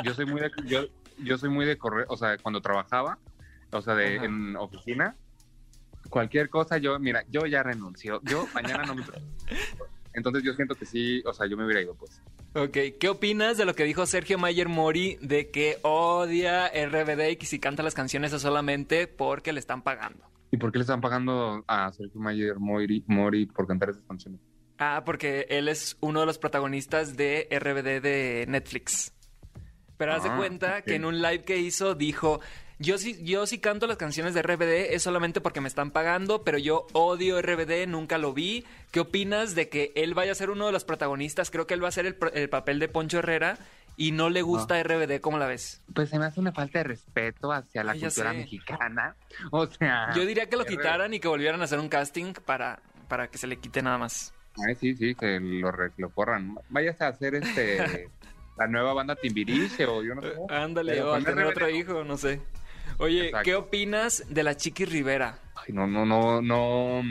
yo 0.03 0.13
soy 0.13 0.25
muy 0.25 0.41
de, 0.41 0.51
yo, 0.65 0.83
yo 1.23 1.37
soy 1.37 1.49
muy 1.49 1.65
de 1.65 1.77
correr, 1.77 2.05
o 2.09 2.17
sea, 2.17 2.37
cuando 2.37 2.61
trabajaba, 2.61 3.17
o 3.71 3.81
sea, 3.81 3.95
de 3.95 4.17
Ajá. 4.17 4.25
en 4.25 4.55
oficina, 4.55 5.15
cualquier 6.09 6.49
cosa, 6.49 6.77
yo, 6.77 6.97
mira, 6.99 7.23
yo 7.29 7.45
ya 7.45 7.63
renuncio, 7.63 8.21
yo 8.23 8.47
mañana 8.53 8.83
no 8.85 8.95
me... 8.95 9.03
Entonces 10.13 10.43
yo 10.43 10.53
siento 10.53 10.75
que 10.75 10.85
sí, 10.85 11.21
o 11.25 11.33
sea, 11.33 11.47
yo 11.47 11.55
me 11.55 11.65
hubiera 11.65 11.81
ido, 11.81 11.95
pues. 11.95 12.21
Ok, 12.55 12.77
¿qué 12.99 13.09
opinas 13.09 13.57
de 13.57 13.65
lo 13.65 13.75
que 13.75 13.83
dijo 13.83 14.05
Sergio 14.07 14.39
Mayer 14.39 14.67
Mori 14.67 15.17
de 15.21 15.51
que 15.51 15.77
odia 15.83 16.67
RBD 16.67 17.29
y 17.29 17.35
que 17.35 17.45
si 17.45 17.59
canta 17.59 17.83
las 17.83 17.93
canciones 17.93 18.33
es 18.33 18.41
solamente 18.41 19.07
porque 19.07 19.53
le 19.53 19.59
están 19.59 19.83
pagando? 19.83 20.25
¿Y 20.51 20.57
por 20.57 20.71
qué 20.71 20.79
le 20.79 20.83
están 20.83 20.99
pagando 20.99 21.63
a 21.67 21.91
Sergio 21.91 22.19
Mayer 22.19 22.57
Mori, 22.57 23.03
Mori 23.05 23.45
por 23.45 23.67
cantar 23.67 23.91
esas 23.91 24.03
canciones? 24.03 24.41
Ah, 24.79 25.03
porque 25.05 25.45
él 25.49 25.67
es 25.67 25.97
uno 25.99 26.21
de 26.21 26.25
los 26.25 26.39
protagonistas 26.39 27.15
de 27.15 27.47
RBD 27.51 28.01
de 28.01 28.45
Netflix. 28.47 29.13
Pero 29.99 30.13
haz 30.13 30.23
de 30.23 30.29
Ah, 30.29 30.37
cuenta 30.37 30.81
que 30.81 30.95
en 30.95 31.05
un 31.05 31.21
live 31.21 31.43
que 31.43 31.57
hizo 31.57 31.93
dijo, 31.93 32.39
yo 32.79 32.97
sí, 32.97 33.19
yo 33.23 33.45
sí 33.45 33.59
canto 33.59 33.85
las 33.85 33.97
canciones 33.97 34.33
de 34.33 34.41
RBD, 34.41 34.93
es 34.95 35.03
solamente 35.03 35.41
porque 35.41 35.59
me 35.59 35.67
están 35.67 35.91
pagando, 35.91 36.43
pero 36.45 36.57
yo 36.57 36.87
odio 36.93 37.39
RBD, 37.41 37.85
nunca 37.85 38.17
lo 38.17 38.33
vi. 38.33 38.65
¿Qué 38.91 39.01
opinas 39.01 39.53
de 39.55 39.67
que 39.67 39.91
él 39.95 40.13
vaya 40.13 40.31
a 40.31 40.35
ser 40.35 40.49
uno 40.49 40.65
de 40.65 40.71
los 40.71 40.85
protagonistas? 40.85 41.51
Creo 41.51 41.67
que 41.67 41.73
él 41.73 41.83
va 41.83 41.89
a 41.89 41.91
ser 41.91 42.05
el, 42.05 42.15
el 42.33 42.49
papel 42.49 42.79
de 42.79 42.87
Poncho 42.87 43.19
Herrera 43.19 43.57
y 43.97 44.13
no 44.13 44.29
le 44.29 44.41
gusta. 44.41 44.81
RBD, 44.81 45.19
¿cómo 45.19 45.37
la 45.37 45.45
ves? 45.47 45.81
Pues 45.93 46.07
se 46.09 46.17
me 46.17 46.23
hace 46.25 46.39
una 46.39 46.53
falta 46.53 46.79
de 46.79 46.85
respeto 46.85 47.51
hacia 47.51 47.83
la 47.83 47.91
Ay, 47.91 47.99
cultura 47.99 48.31
mexicana. 48.31 49.15
O 49.51 49.67
sea... 49.67 50.11
Yo 50.15 50.25
diría 50.25 50.45
que 50.47 50.55
lo 50.55 50.63
RBD. 50.63 50.69
quitaran 50.69 51.13
y 51.13 51.19
que 51.19 51.27
volvieran 51.27 51.59
a 51.59 51.65
hacer 51.65 51.79
un 51.79 51.89
casting 51.89 52.31
para, 52.45 52.79
para 53.09 53.27
que 53.27 53.37
se 53.37 53.47
le 53.47 53.57
quite 53.57 53.81
nada 53.81 53.97
más. 53.97 54.33
Ay, 54.65 54.75
sí, 54.75 54.95
sí, 54.95 55.13
que 55.15 55.39
lo, 55.41 55.71
lo 55.97 56.09
corran. 56.11 56.55
Váyase 56.69 57.03
a 57.03 57.09
hacer 57.09 57.35
este... 57.35 58.09
la 58.59 58.67
nueva 58.67 58.93
banda 58.93 59.15
Timbiriche 59.15 59.85
o 59.85 60.03
yo 60.03 60.15
no 60.15 60.21
sé. 60.21 60.33
Ándale, 60.49 60.93
Pero 60.93 61.07
o 61.07 61.11
a 61.11 61.15
con 61.15 61.25
tener 61.25 61.45
otro 61.45 61.69
hijo, 61.69 62.03
no 62.03 62.17
sé. 62.17 62.41
Oye, 62.97 63.27
Exacto. 63.27 63.45
¿qué 63.45 63.55
opinas 63.55 64.25
de 64.29 64.43
la 64.43 64.55
Chiqui 64.57 64.85
Rivera? 64.85 65.39
Ay, 65.55 65.73
no, 65.73 65.87
no, 65.87 66.05
no, 66.05 66.41
no. 66.41 67.01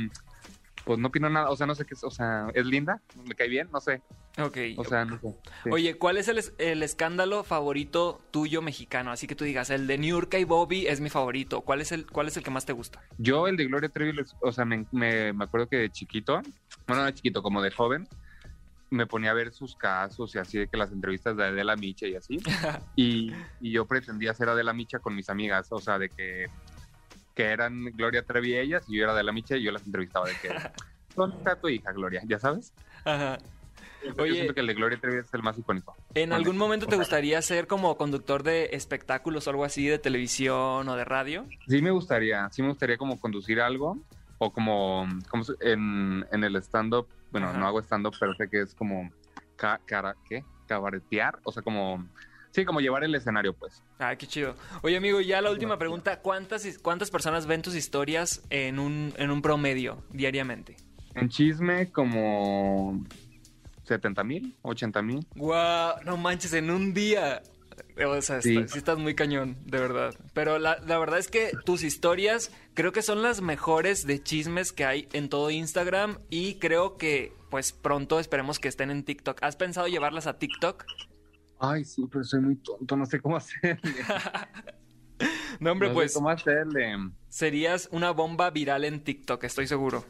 Pues 0.85 0.99
no 0.99 1.09
opino 1.09 1.29
nada. 1.31 1.51
O 1.51 1.57
sea, 1.57 1.67
no 1.67 1.75
sé 1.75 1.85
qué 1.85 1.95
es. 1.95 2.05
O 2.05 2.11
sea, 2.11 2.49
¿es 2.55 2.67
linda? 2.67 3.01
¿Me 3.25 3.35
cae 3.35 3.49
bien? 3.49 3.69
No 3.73 3.81
sé. 3.81 4.03
Ok. 4.39 4.57
O 4.77 4.85
sea, 4.85 5.05
no 5.05 5.19
sé. 5.19 5.35
Sí. 5.65 5.71
Oye, 5.71 5.97
¿cuál 5.97 6.17
es 6.17 6.29
el, 6.29 6.43
el 6.59 6.83
escándalo 6.83 7.45
favorito 7.45 8.21
tuyo 8.31 8.63
mexicano? 8.63 9.11
Así 9.11 9.27
que 9.27 9.35
tú 9.35 9.45
digas, 9.45 9.71
el 9.71 9.87
de 9.87 9.99
Niurka 9.99 10.39
y 10.39 10.45
Bobby 10.45 10.87
es 10.87 11.01
mi 11.01 11.11
favorito. 11.11 11.63
¿Cuál 11.63 11.81
es 11.81 11.93
el, 11.93 12.07
cuál 12.07 12.29
es 12.29 12.37
el 12.37 12.43
que 12.43 12.51
más 12.51 12.67
te 12.67 12.73
gusta? 12.73 13.03
Yo, 13.19 13.49
el 13.49 13.57
de 13.57 13.65
Gloria 13.67 13.89
Trevi, 13.89 14.19
o 14.41 14.53
sea, 14.53 14.65
me, 14.65 14.87
me, 14.93 15.33
me 15.33 15.45
acuerdo 15.45 15.69
que 15.69 15.77
de 15.77 15.91
chiquito, 15.91 16.41
bueno, 16.87 17.03
no 17.03 17.07
de 17.07 17.15
chiquito, 17.15 17.43
como 17.43 17.63
de 17.63 17.71
joven, 17.71 18.09
me 18.91 19.07
ponía 19.07 19.31
a 19.31 19.35
ver 19.35 19.53
sus 19.53 19.77
casos 19.77 20.35
y 20.35 20.39
así 20.39 20.59
de 20.59 20.69
que 20.69 20.77
las 20.77 20.93
entrevistas 20.93 21.37
de 21.37 21.45
Adela 21.45 21.77
Micha 21.77 22.07
y 22.07 22.15
así. 22.15 22.39
y, 22.97 23.33
y 23.61 23.73
yo 23.73 23.87
pretendía 23.87 24.35
ser 24.35 24.49
Adela 24.49 24.73
Micha 24.73 24.99
con 24.99 25.15
mis 25.15 25.29
amigas, 25.29 25.69
o 25.71 25.79
sea, 25.79 25.99
de 25.99 26.09
que, 26.09 26.47
que 27.35 27.45
eran 27.45 27.85
Gloria 27.97 28.23
Trevi 28.23 28.57
ellas 28.57 28.85
y 28.89 28.97
yo 28.97 29.05
era 29.05 29.13
Adela 29.13 29.33
Micha 29.33 29.57
y 29.57 29.63
yo 29.63 29.73
las 29.73 29.85
entrevistaba 29.85 30.29
de 30.29 30.35
que, 30.41 30.49
¿dónde 31.17 31.37
está 31.37 31.57
tu 31.57 31.69
hija, 31.69 31.93
Gloria? 31.93 32.23
¿Ya 32.27 32.39
sabes? 32.39 32.73
Ajá. 33.05 33.39
Yo 34.05 34.23
Oye. 34.23 34.35
siento 34.35 34.55
que 34.55 34.61
el 34.61 34.67
de 34.69 34.75
Gloria 34.75 34.99
Trevi 34.99 35.19
es 35.19 35.35
el 35.35 35.43
más 35.43 35.59
icónico. 35.59 35.97
¿En 36.15 36.33
algún 36.33 36.57
momento 36.57 36.87
te 36.87 36.97
gustaría 36.97 37.43
ser 37.43 37.67
como 37.67 37.97
conductor 37.97 38.45
de 38.45 38.71
espectáculos 38.73 39.47
o 39.47 39.51
algo 39.51 39.65
así 39.65 39.87
de 39.87 39.99
televisión 39.99 40.89
o 40.89 40.97
de 40.97 41.05
radio? 41.05 41.47
Sí 41.67 41.83
me 41.83 41.91
gustaría, 41.91 42.49
sí 42.51 42.63
me 42.63 42.69
gustaría 42.69 42.97
como 42.97 43.19
conducir 43.19 43.61
algo 43.61 43.99
o 44.39 44.53
como, 44.53 45.07
como 45.29 45.45
en, 45.61 46.25
en 46.31 46.45
el 46.45 46.57
stand-up, 46.57 47.09
bueno, 47.31 47.49
Ajá. 47.49 47.59
no 47.59 47.67
hago 47.67 47.81
stand-up, 47.83 48.15
pero 48.19 48.35
sé 48.35 48.49
que 48.49 48.63
es 48.63 48.75
como, 48.75 49.11
ca- 49.57 49.81
cara, 49.87 50.15
¿qué? 50.29 50.45
Cabaretear, 50.67 51.39
o 51.45 51.53
sea, 51.53 51.63
como, 51.63 52.07
sí, 52.51 52.65
como 52.65 52.81
llevar 52.81 53.05
el 53.05 53.15
escenario, 53.15 53.55
pues. 53.55 53.83
Ah, 53.99 54.15
qué 54.17 54.27
chido. 54.27 54.55
Oye, 54.83 54.97
amigo, 54.97 55.21
ya 55.21 55.41
la 55.41 55.51
última 55.51 55.79
pregunta. 55.79 56.21
¿Cuántas, 56.21 56.79
cuántas 56.79 57.11
personas 57.11 57.47
ven 57.47 57.63
tus 57.63 57.75
historias 57.75 58.43
en 58.51 58.79
un, 58.79 59.13
en 59.17 59.31
un 59.31 59.43
promedio 59.43 60.03
diariamente? 60.11 60.77
En 61.15 61.29
chisme 61.29 61.91
como 61.91 63.03
70 63.85 64.23
mil, 64.25 64.57
80 64.63 65.03
mil. 65.03 65.27
Guau, 65.35 65.97
no 66.05 66.17
manches, 66.17 66.53
en 66.53 66.71
un 66.71 66.93
día. 66.93 67.43
O 68.07 68.23
sea, 68.23 68.41
Sí. 68.43 68.57
está- 68.57 68.69
sí 68.73 68.79
estás 68.79 68.99
muy 68.99 69.15
cañón, 69.15 69.57
de 69.67 69.79
verdad. 69.79 70.15
Pero 70.35 70.59
la, 70.59 70.79
la 70.87 70.99
verdad 70.99 71.19
es 71.19 71.29
que 71.29 71.51
tus 71.65 71.83
historias 71.83 72.51
creo 72.75 72.93
que 72.93 73.03
son 73.03 73.23
las 73.23 73.41
mejores 73.41 74.07
de 74.07 74.23
chismes 74.23 74.73
que 74.73 74.85
hay 74.85 75.09
en 75.13 75.29
todo 75.29 75.51
Instagram 75.51 76.19
y 76.31 76.55
creo 76.57 76.97
que 76.97 77.33
pues 77.51 77.73
pronto 77.73 78.21
esperemos 78.21 78.59
que 78.59 78.69
estén 78.69 78.91
en 78.91 79.03
TikTok. 79.05 79.43
¿Has 79.43 79.57
pensado 79.57 79.89
llevarlas 79.89 80.27
a 80.27 80.39
TikTok? 80.39 80.85
Ay, 81.59 81.85
sí, 81.85 82.05
pero 82.13 82.23
soy 82.23 82.41
muy 82.41 82.57
tonto, 82.57 82.97
no 82.97 83.05
sé 83.07 83.21
cómo 83.21 83.37
hacerle. 83.37 83.79
No, 85.59 85.73
hombre, 85.73 85.89
No 85.89 85.95
sé 85.95 85.95
pues 85.97 86.15
¿Cómo 86.15 86.31
hacerle? 86.31 86.95
serías 87.29 87.89
una 87.91 88.13
bomba 88.13 88.51
viral 88.51 88.85
en 88.85 89.03
TikTok, 89.03 89.43
estoy 89.43 89.67
seguro. 89.67 90.05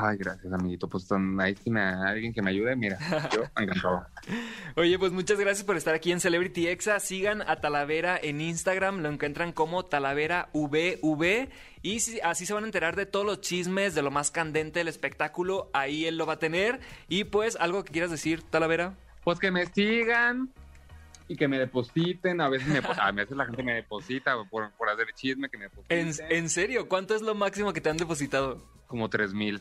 Ay, 0.00 0.16
gracias, 0.16 0.52
amiguito. 0.52 0.88
Pues 0.88 1.08
ahí 1.40 1.56
a 1.76 2.08
alguien 2.08 2.32
que 2.32 2.42
me 2.42 2.50
ayude, 2.50 2.76
mira, 2.76 2.98
yo 3.34 3.42
encantado. 3.56 4.06
Oye, 4.76 4.98
pues 4.98 5.12
muchas 5.12 5.38
gracias 5.38 5.64
por 5.64 5.76
estar 5.76 5.94
aquí 5.94 6.12
en 6.12 6.20
Celebrity 6.20 6.68
Exa. 6.68 7.00
Sigan 7.00 7.42
a 7.42 7.56
Talavera 7.56 8.18
en 8.22 8.40
Instagram, 8.40 9.00
lo 9.00 9.10
encuentran 9.10 9.52
como 9.52 9.84
Talavera 9.84 10.48
VV 10.52 11.48
y 11.82 12.00
así 12.22 12.46
se 12.46 12.54
van 12.54 12.64
a 12.64 12.66
enterar 12.66 12.96
de 12.96 13.06
todos 13.06 13.24
los 13.24 13.40
chismes, 13.40 13.94
de 13.94 14.02
lo 14.02 14.10
más 14.10 14.30
candente 14.30 14.80
del 14.80 14.88
espectáculo. 14.88 15.70
Ahí 15.72 16.06
él 16.06 16.16
lo 16.16 16.26
va 16.26 16.34
a 16.34 16.38
tener. 16.38 16.80
Y 17.08 17.24
pues, 17.24 17.56
algo 17.56 17.84
que 17.84 17.92
quieras 17.92 18.10
decir, 18.10 18.42
Talavera. 18.42 18.94
Pues 19.24 19.38
que 19.38 19.50
me 19.50 19.66
sigan 19.66 20.50
y 21.28 21.36
que 21.36 21.46
me 21.46 21.58
depositen. 21.58 22.40
A 22.40 22.48
veces, 22.48 22.66
me, 22.68 22.78
a 22.78 23.12
veces 23.12 23.36
la 23.36 23.46
gente 23.46 23.62
me 23.62 23.74
deposita 23.74 24.34
por, 24.50 24.72
por 24.72 24.88
hacer 24.88 25.06
chisme, 25.14 25.48
que 25.48 25.58
me 25.58 25.66
¿En, 25.66 25.70
depositen. 25.70 26.26
en 26.30 26.48
serio? 26.48 26.88
¿Cuánto 26.88 27.14
es 27.14 27.22
lo 27.22 27.34
máximo 27.34 27.72
que 27.72 27.80
te 27.80 27.90
han 27.90 27.98
depositado? 27.98 28.66
Como 28.86 29.10
tres 29.10 29.34
mil. 29.34 29.60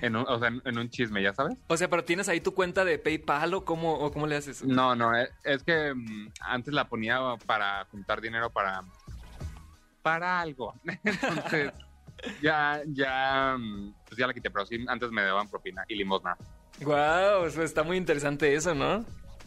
En 0.00 0.16
un, 0.16 0.24
o 0.26 0.38
sea, 0.38 0.48
en, 0.48 0.62
en 0.64 0.78
un 0.78 0.88
chisme, 0.88 1.22
¿ya 1.22 1.34
sabes? 1.34 1.58
O 1.68 1.76
sea, 1.76 1.90
pero 1.90 2.04
tienes 2.04 2.28
ahí 2.30 2.40
tu 2.40 2.54
cuenta 2.54 2.84
de 2.86 2.98
PayPal 2.98 3.52
o 3.54 3.64
cómo, 3.64 3.92
o 3.94 4.10
cómo 4.10 4.26
le 4.26 4.36
haces? 4.36 4.64
No, 4.64 4.96
no, 4.96 5.14
es, 5.14 5.30
es 5.44 5.62
que 5.62 5.92
mm, 5.94 6.32
antes 6.40 6.72
la 6.72 6.88
ponía 6.88 7.20
para 7.46 7.84
juntar 7.86 8.20
dinero 8.20 8.50
para 8.50 8.82
para 10.00 10.40
algo. 10.40 10.74
Entonces, 11.04 11.72
ya, 12.40 12.80
ya, 12.86 13.56
mm, 13.58 13.94
pues 14.06 14.18
ya 14.18 14.26
la 14.26 14.34
quité, 14.34 14.50
pero 14.50 14.66
sí, 14.66 14.84
antes 14.88 15.10
me 15.10 15.22
daban 15.22 15.48
propina 15.48 15.84
y 15.86 15.94
limosna. 15.94 16.36
Wow, 16.80 17.44
está 17.44 17.82
muy 17.82 17.96
interesante 17.96 18.54
eso, 18.54 18.74
¿no? 18.74 19.04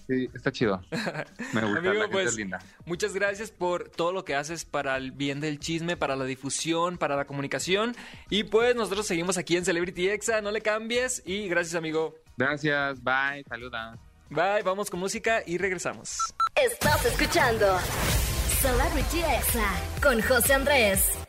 Sí, 0.08 0.30
está 0.34 0.52
chido. 0.52 0.82
Me 0.92 1.62
gusta, 1.62 1.80
Amigo, 1.80 1.94
la 1.94 2.02
gente 2.02 2.08
pues, 2.10 2.28
es 2.28 2.36
linda. 2.36 2.60
Muchas 2.86 3.14
gracias 3.14 3.52
por 3.52 3.90
todo 3.90 4.12
lo 4.12 4.24
que 4.24 4.36
haces 4.36 4.66
para 4.66 4.98
el 4.98 5.12
bien 5.12 5.42
del 5.42 5.60
chisme, 5.60 5.98
para 5.98 6.16
la 6.16 6.26
difusión, 6.26 6.98
para 6.98 7.16
la 7.16 7.26
comunicación. 7.26 7.96
Y 8.30 8.44
pues 8.44 8.76
nosotros 8.76 9.08
seguimos 9.08 9.38
aquí 9.38 9.58
en 9.58 9.66
Celebrity 9.66 10.10
Exa, 10.10 10.42
no 10.42 10.52
le 10.52 10.62
cambies. 10.62 11.24
Y 11.26 11.48
gracias, 11.48 11.76
amigo. 11.76 12.16
Gracias, 12.38 13.04
bye, 13.04 13.44
saluda. 13.48 13.98
Bye, 14.30 14.64
vamos 14.64 14.90
con 14.90 15.00
música 15.00 15.44
y 15.46 15.58
regresamos. 15.58 16.18
Estás 16.56 17.06
escuchando 17.06 17.78
Celebrity 18.62 19.20
Exa 19.20 19.72
con 20.02 20.22
José 20.22 20.54
Andrés. 20.54 21.25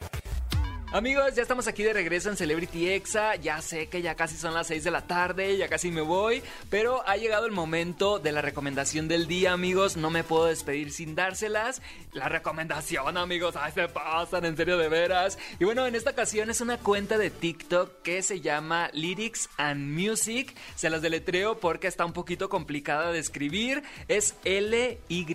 Amigos, 0.93 1.35
ya 1.35 1.43
estamos 1.43 1.67
aquí 1.67 1.83
de 1.83 1.93
regreso 1.93 2.31
en 2.31 2.37
Celebrity 2.37 2.89
Exa. 2.89 3.35
Ya 3.35 3.61
sé 3.61 3.89
que 3.89 4.03
ya 4.03 4.15
casi 4.15 4.37
son 4.37 4.55
las 4.55 4.69
6 4.69 4.85
de 4.85 4.91
la 4.93 5.03
tarde, 5.03 5.57
ya 5.57 5.69
casi 5.69 5.91
me 5.91 6.01
voy, 6.01 6.43
pero 6.71 7.07
ha 7.09 7.17
llegado 7.17 7.45
el 7.45 7.53
momento 7.53 8.21
de 8.21 8.31
la 8.31 8.41
recomendación 8.41 9.09
del 9.09 9.27
día, 9.27 9.53
amigos. 9.53 9.97
No 9.97 10.11
me 10.11 10.23
puedo 10.23 10.47
despedir 10.47 10.93
sin 10.93 11.17
dárselas. 11.17 11.83
La 12.13 12.29
recomendación, 12.29 13.19
amigos, 13.19 13.57
ay, 13.57 13.73
se 13.73 13.89
pasan, 13.89 14.45
en 14.45 14.57
serio 14.57 14.79
de 14.79 14.89
veras. 14.89 15.39
Y 15.59 15.65
bueno, 15.65 15.87
en 15.87 15.97
esta 15.97 16.13
ocasión 16.13 16.51
es 16.51 16.61
una 16.61 16.79
cuenta 16.79 17.19
de 17.19 17.31
TikTok 17.31 18.03
que 18.03 18.23
se 18.23 18.41
llama 18.41 18.89
Lyrics 18.93 19.51
and 19.57 19.93
Music. 19.93 20.57
Se 20.77 20.89
las 20.89 21.03
deletreo 21.03 21.59
porque 21.59 21.89
está 21.89 22.07
un 22.07 22.13
poquito 22.13 22.49
complicada 22.49 23.11
de 23.11 23.19
escribir. 23.19 23.83
Es 24.07 24.37
L 24.45 24.99
Y 25.09 25.27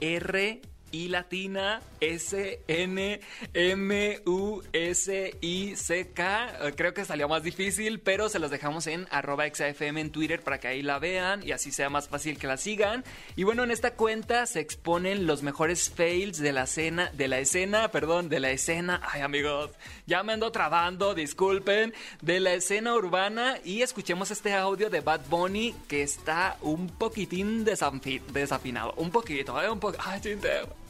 R 0.00 0.71
y 0.92 1.08
latina 1.08 1.80
S 2.00 2.60
N 2.68 3.20
M 3.54 4.20
U 4.26 4.62
S 4.72 5.36
I 5.40 5.74
C 5.74 6.10
K. 6.12 6.72
Creo 6.76 6.94
que 6.94 7.04
salió 7.04 7.28
más 7.28 7.42
difícil, 7.42 7.98
pero 7.98 8.28
se 8.28 8.38
los 8.38 8.50
dejamos 8.50 8.86
en 8.86 9.08
arroba 9.10 9.46
exafm 9.46 9.98
en 9.98 10.10
Twitter 10.12 10.40
para 10.42 10.60
que 10.60 10.68
ahí 10.68 10.82
la 10.82 10.98
vean 10.98 11.42
y 11.42 11.52
así 11.52 11.72
sea 11.72 11.90
más 11.90 12.08
fácil 12.08 12.38
que 12.38 12.46
la 12.46 12.56
sigan. 12.56 13.04
Y 13.34 13.42
bueno, 13.44 13.64
en 13.64 13.70
esta 13.70 13.94
cuenta 13.94 14.46
se 14.46 14.60
exponen 14.60 15.26
los 15.26 15.42
mejores 15.42 15.90
fails 15.90 16.38
de 16.38 16.52
la 16.52 16.64
escena, 16.64 17.10
de 17.14 17.28
la 17.28 17.38
escena, 17.38 17.90
perdón, 17.90 18.28
de 18.28 18.40
la 18.40 18.50
escena. 18.50 19.00
Ay, 19.10 19.22
amigos, 19.22 19.70
ya 20.06 20.22
me 20.22 20.34
ando 20.34 20.52
trabando, 20.52 21.14
disculpen, 21.14 21.94
de 22.20 22.40
la 22.40 22.52
escena 22.52 22.94
urbana 22.94 23.56
y 23.64 23.82
escuchemos 23.82 24.30
este 24.30 24.52
audio 24.52 24.90
de 24.90 25.00
Bad 25.00 25.22
Bunny 25.30 25.74
que 25.88 26.02
está 26.02 26.58
un 26.60 26.88
poquitín 26.88 27.64
desafi- 27.64 28.20
desafinado, 28.26 28.92
un 28.98 29.10
poquito, 29.10 29.60
eh, 29.62 29.70
un 29.70 29.80
poco. 29.80 29.96
Ay, 30.04 30.20
chinteo. 30.20 30.81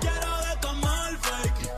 Quiero 0.00 0.32
de 0.40 0.56
tu 0.60 0.68
fake, 1.20 1.70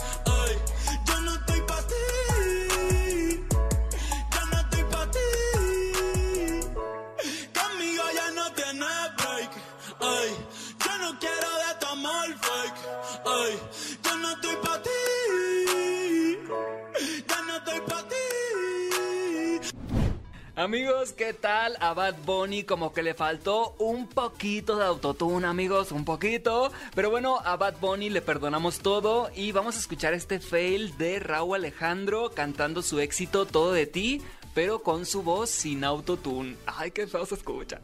Amigos, 20.58 21.12
¿qué 21.12 21.34
tal? 21.34 21.76
A 21.78 21.94
Bad 21.94 22.16
Bunny 22.26 22.64
como 22.64 22.92
que 22.92 23.04
le 23.04 23.14
faltó 23.14 23.76
un 23.78 24.08
poquito 24.08 24.76
de 24.76 24.84
autotune, 24.84 25.46
amigos, 25.46 25.92
un 25.92 26.04
poquito. 26.04 26.72
Pero 26.96 27.10
bueno, 27.10 27.38
a 27.44 27.56
Bad 27.56 27.76
Bunny 27.80 28.10
le 28.10 28.22
perdonamos 28.22 28.80
todo 28.80 29.30
y 29.36 29.52
vamos 29.52 29.76
a 29.76 29.78
escuchar 29.78 30.14
este 30.14 30.40
fail 30.40 30.98
de 30.98 31.20
Raúl 31.20 31.58
Alejandro 31.58 32.32
cantando 32.34 32.82
su 32.82 32.98
éxito 32.98 33.46
Todo 33.46 33.70
de 33.70 33.86
ti, 33.86 34.20
pero 34.52 34.82
con 34.82 35.06
su 35.06 35.22
voz 35.22 35.48
sin 35.48 35.84
autotune. 35.84 36.56
Ay, 36.66 36.90
qué 36.90 37.06
feo 37.06 37.24
se 37.24 37.36
escucha. 37.36 37.80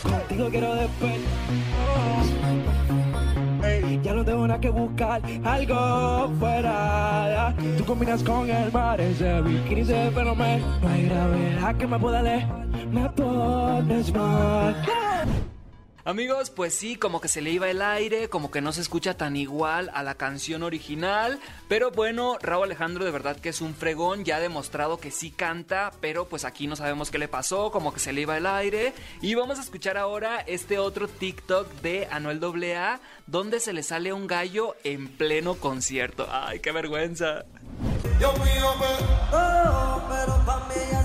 Contigo 0.00 0.48
quiero. 0.50 0.88
Ya 4.04 4.12
no 4.12 4.22
tengo 4.22 4.46
nada 4.46 4.60
que 4.60 4.68
buscar, 4.68 5.22
algo 5.44 6.30
fuera. 6.38 7.54
Tú 7.78 7.84
combinas 7.86 8.22
con 8.22 8.50
el 8.50 8.70
mar, 8.70 9.00
ese 9.00 9.40
bikini, 9.40 9.80
ese 9.80 10.10
fenómeno. 10.10 10.66
No 10.82 10.88
hay 10.90 11.06
gravedad 11.06 11.76
que 11.76 11.86
me 11.86 11.98
pueda 11.98 12.20
leer, 12.20 12.46
me 12.92 13.08
pones 13.08 14.12
mal. 14.12 14.74
Amigos, 16.06 16.50
pues 16.50 16.74
sí, 16.74 16.96
como 16.96 17.18
que 17.22 17.28
se 17.28 17.40
le 17.40 17.50
iba 17.50 17.70
el 17.70 17.80
aire, 17.80 18.28
como 18.28 18.50
que 18.50 18.60
no 18.60 18.74
se 18.74 18.82
escucha 18.82 19.16
tan 19.16 19.36
igual 19.36 19.90
a 19.94 20.02
la 20.02 20.16
canción 20.16 20.62
original, 20.62 21.40
pero 21.66 21.92
bueno, 21.92 22.36
Raúl 22.42 22.64
Alejandro 22.64 23.06
de 23.06 23.10
verdad 23.10 23.36
que 23.36 23.48
es 23.48 23.62
un 23.62 23.74
fregón, 23.74 24.22
ya 24.22 24.36
ha 24.36 24.40
demostrado 24.40 24.98
que 24.98 25.10
sí 25.10 25.30
canta, 25.30 25.92
pero 26.02 26.28
pues 26.28 26.44
aquí 26.44 26.66
no 26.66 26.76
sabemos 26.76 27.10
qué 27.10 27.16
le 27.16 27.26
pasó, 27.26 27.70
como 27.70 27.94
que 27.94 28.00
se 28.00 28.12
le 28.12 28.20
iba 28.20 28.36
el 28.36 28.44
aire, 28.44 28.92
y 29.22 29.34
vamos 29.34 29.58
a 29.58 29.62
escuchar 29.62 29.96
ahora 29.96 30.40
este 30.40 30.78
otro 30.78 31.08
TikTok 31.08 31.72
de 31.80 32.06
Anuel 32.10 32.38
AA, 32.74 33.00
donde 33.26 33.58
se 33.58 33.72
le 33.72 33.82
sale 33.82 34.12
un 34.12 34.26
gallo 34.26 34.76
en 34.84 35.08
pleno 35.08 35.54
concierto. 35.54 36.28
Ay, 36.30 36.60
qué 36.60 36.70
vergüenza. 36.70 37.46
Dios 38.18 38.38
mío, 38.40 38.74
pero, 39.30 40.02
pero 40.10 40.44
pa' 40.44 40.68
mí 40.68 40.74
ella 40.86 41.03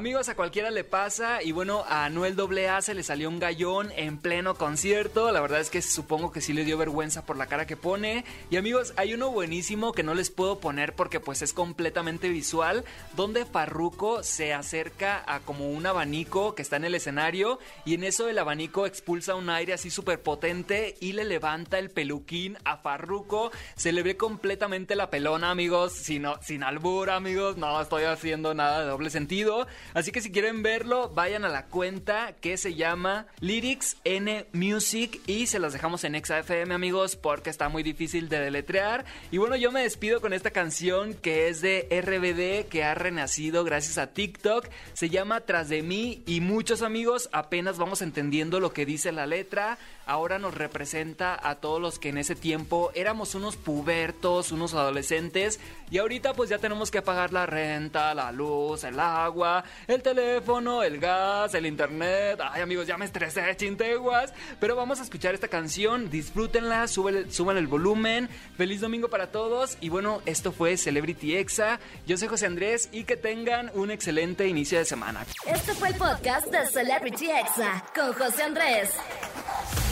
Amigos, 0.00 0.30
a 0.30 0.34
cualquiera 0.34 0.70
le 0.70 0.82
pasa 0.82 1.42
y 1.42 1.52
bueno, 1.52 1.84
a 1.86 2.06
Anuel 2.06 2.34
AA 2.40 2.80
se 2.80 2.94
le 2.94 3.02
salió 3.02 3.28
un 3.28 3.38
gallón 3.38 3.92
en 3.96 4.16
pleno 4.16 4.54
concierto. 4.54 5.30
La 5.30 5.42
verdad 5.42 5.60
es 5.60 5.68
que 5.68 5.82
supongo 5.82 6.32
que 6.32 6.40
sí 6.40 6.54
le 6.54 6.64
dio 6.64 6.78
vergüenza 6.78 7.26
por 7.26 7.36
la 7.36 7.48
cara 7.48 7.66
que 7.66 7.76
pone. 7.76 8.24
Y 8.50 8.56
amigos, 8.56 8.94
hay 8.96 9.12
uno 9.12 9.30
buenísimo 9.30 9.92
que 9.92 10.02
no 10.02 10.14
les 10.14 10.30
puedo 10.30 10.58
poner 10.58 10.94
porque 10.94 11.20
pues 11.20 11.42
es 11.42 11.52
completamente 11.52 12.30
visual, 12.30 12.86
donde 13.14 13.44
Farruko 13.44 14.22
se 14.22 14.54
acerca 14.54 15.22
a 15.26 15.40
como 15.40 15.68
un 15.68 15.84
abanico 15.84 16.54
que 16.54 16.62
está 16.62 16.76
en 16.76 16.86
el 16.86 16.94
escenario 16.94 17.58
y 17.84 17.92
en 17.92 18.04
eso 18.04 18.26
el 18.26 18.38
abanico 18.38 18.86
expulsa 18.86 19.34
un 19.34 19.50
aire 19.50 19.74
así 19.74 19.90
súper 19.90 20.22
potente 20.22 20.96
y 21.02 21.12
le 21.12 21.24
levanta 21.24 21.78
el 21.78 21.90
peluquín 21.90 22.56
a 22.64 22.78
Farruko. 22.78 23.52
Se 23.76 23.92
le 23.92 24.02
ve 24.02 24.16
completamente 24.16 24.96
la 24.96 25.10
pelona, 25.10 25.50
amigos, 25.50 25.92
sin, 25.92 26.24
sin 26.40 26.62
albur, 26.62 27.10
amigos. 27.10 27.58
No 27.58 27.78
estoy 27.82 28.04
haciendo 28.04 28.54
nada 28.54 28.80
de 28.80 28.86
doble 28.86 29.10
sentido. 29.10 29.66
Así 29.94 30.12
que 30.12 30.20
si 30.20 30.30
quieren 30.30 30.62
verlo, 30.62 31.10
vayan 31.10 31.44
a 31.44 31.48
la 31.48 31.66
cuenta 31.66 32.32
que 32.40 32.56
se 32.56 32.74
llama 32.74 33.26
Lyrics 33.40 33.96
N 34.04 34.46
Music 34.52 35.20
y 35.26 35.46
se 35.46 35.58
las 35.58 35.72
dejamos 35.72 36.04
en 36.04 36.14
XFM, 36.22 36.74
amigos, 36.74 37.16
porque 37.16 37.50
está 37.50 37.68
muy 37.68 37.82
difícil 37.82 38.28
de 38.28 38.40
deletrear. 38.40 39.04
Y 39.30 39.38
bueno, 39.38 39.56
yo 39.56 39.72
me 39.72 39.82
despido 39.82 40.20
con 40.20 40.32
esta 40.32 40.50
canción 40.50 41.14
que 41.14 41.48
es 41.48 41.60
de 41.60 41.88
RBD, 41.90 42.68
que 42.68 42.84
ha 42.84 42.94
renacido 42.94 43.64
gracias 43.64 43.98
a 43.98 44.08
TikTok. 44.08 44.68
Se 44.92 45.08
llama 45.08 45.40
Tras 45.40 45.68
de 45.68 45.82
mí 45.82 46.22
y 46.26 46.40
muchos 46.40 46.82
amigos 46.82 47.28
apenas 47.32 47.78
vamos 47.78 48.02
entendiendo 48.02 48.60
lo 48.60 48.72
que 48.72 48.86
dice 48.86 49.12
la 49.12 49.26
letra. 49.26 49.78
Ahora 50.06 50.38
nos 50.40 50.54
representa 50.54 51.38
a 51.40 51.56
todos 51.56 51.80
los 51.80 52.00
que 52.00 52.08
en 52.08 52.18
ese 52.18 52.34
tiempo 52.34 52.90
éramos 52.94 53.34
unos 53.36 53.56
pubertos, 53.56 54.50
unos 54.50 54.74
adolescentes 54.74 55.60
y 55.90 55.98
ahorita 55.98 56.34
pues 56.34 56.50
ya 56.50 56.58
tenemos 56.58 56.90
que 56.90 57.00
pagar 57.00 57.32
la 57.32 57.46
renta, 57.46 58.14
la 58.14 58.32
luz, 58.32 58.82
el 58.82 58.98
agua, 58.98 59.62
el 59.86 60.02
teléfono, 60.02 60.82
el 60.82 60.98
gas, 60.98 61.54
el 61.54 61.66
internet. 61.66 62.40
Ay 62.50 62.62
amigos, 62.62 62.86
ya 62.86 62.96
me 62.96 63.04
estresé, 63.04 63.56
chinteguas. 63.56 64.32
Pero 64.58 64.76
vamos 64.76 65.00
a 65.00 65.02
escuchar 65.02 65.34
esta 65.34 65.48
canción, 65.48 66.10
disfrútenla, 66.10 66.88
suben, 66.88 67.30
suban 67.30 67.56
el 67.56 67.66
volumen. 67.66 68.28
Feliz 68.56 68.80
domingo 68.80 69.08
para 69.08 69.30
todos 69.30 69.76
y 69.80 69.88
bueno, 69.88 70.22
esto 70.26 70.52
fue 70.52 70.76
Celebrity 70.76 71.36
Exa. 71.36 71.80
Yo 72.06 72.16
soy 72.16 72.28
José 72.28 72.46
Andrés 72.46 72.88
y 72.92 73.04
que 73.04 73.16
tengan 73.16 73.70
un 73.74 73.90
excelente 73.90 74.46
inicio 74.48 74.78
de 74.78 74.84
semana. 74.84 75.24
Este 75.46 75.74
fue 75.74 75.88
el 75.88 75.94
podcast 75.94 76.46
de 76.46 76.66
Celebrity 76.66 77.30
Exa 77.30 77.84
con 77.94 78.12
José 78.12 78.42
Andrés. 78.42 78.90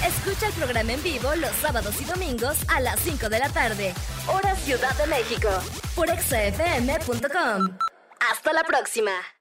Escucha 0.06 0.46
el 0.46 0.52
programa 0.52 0.92
en 0.92 1.02
vivo 1.02 1.34
los 1.36 1.50
sábados 1.56 2.00
y 2.00 2.04
domingos 2.04 2.56
a 2.68 2.80
las 2.80 3.00
5 3.00 3.28
de 3.28 3.38
la 3.38 3.48
tarde, 3.48 3.94
hora 4.28 4.54
Ciudad 4.56 4.96
de 4.96 5.06
México, 5.06 5.48
por 5.94 6.08
exafm.com. 6.08 7.76
Hasta 8.30 8.52
la 8.52 8.64
próxima. 8.64 9.37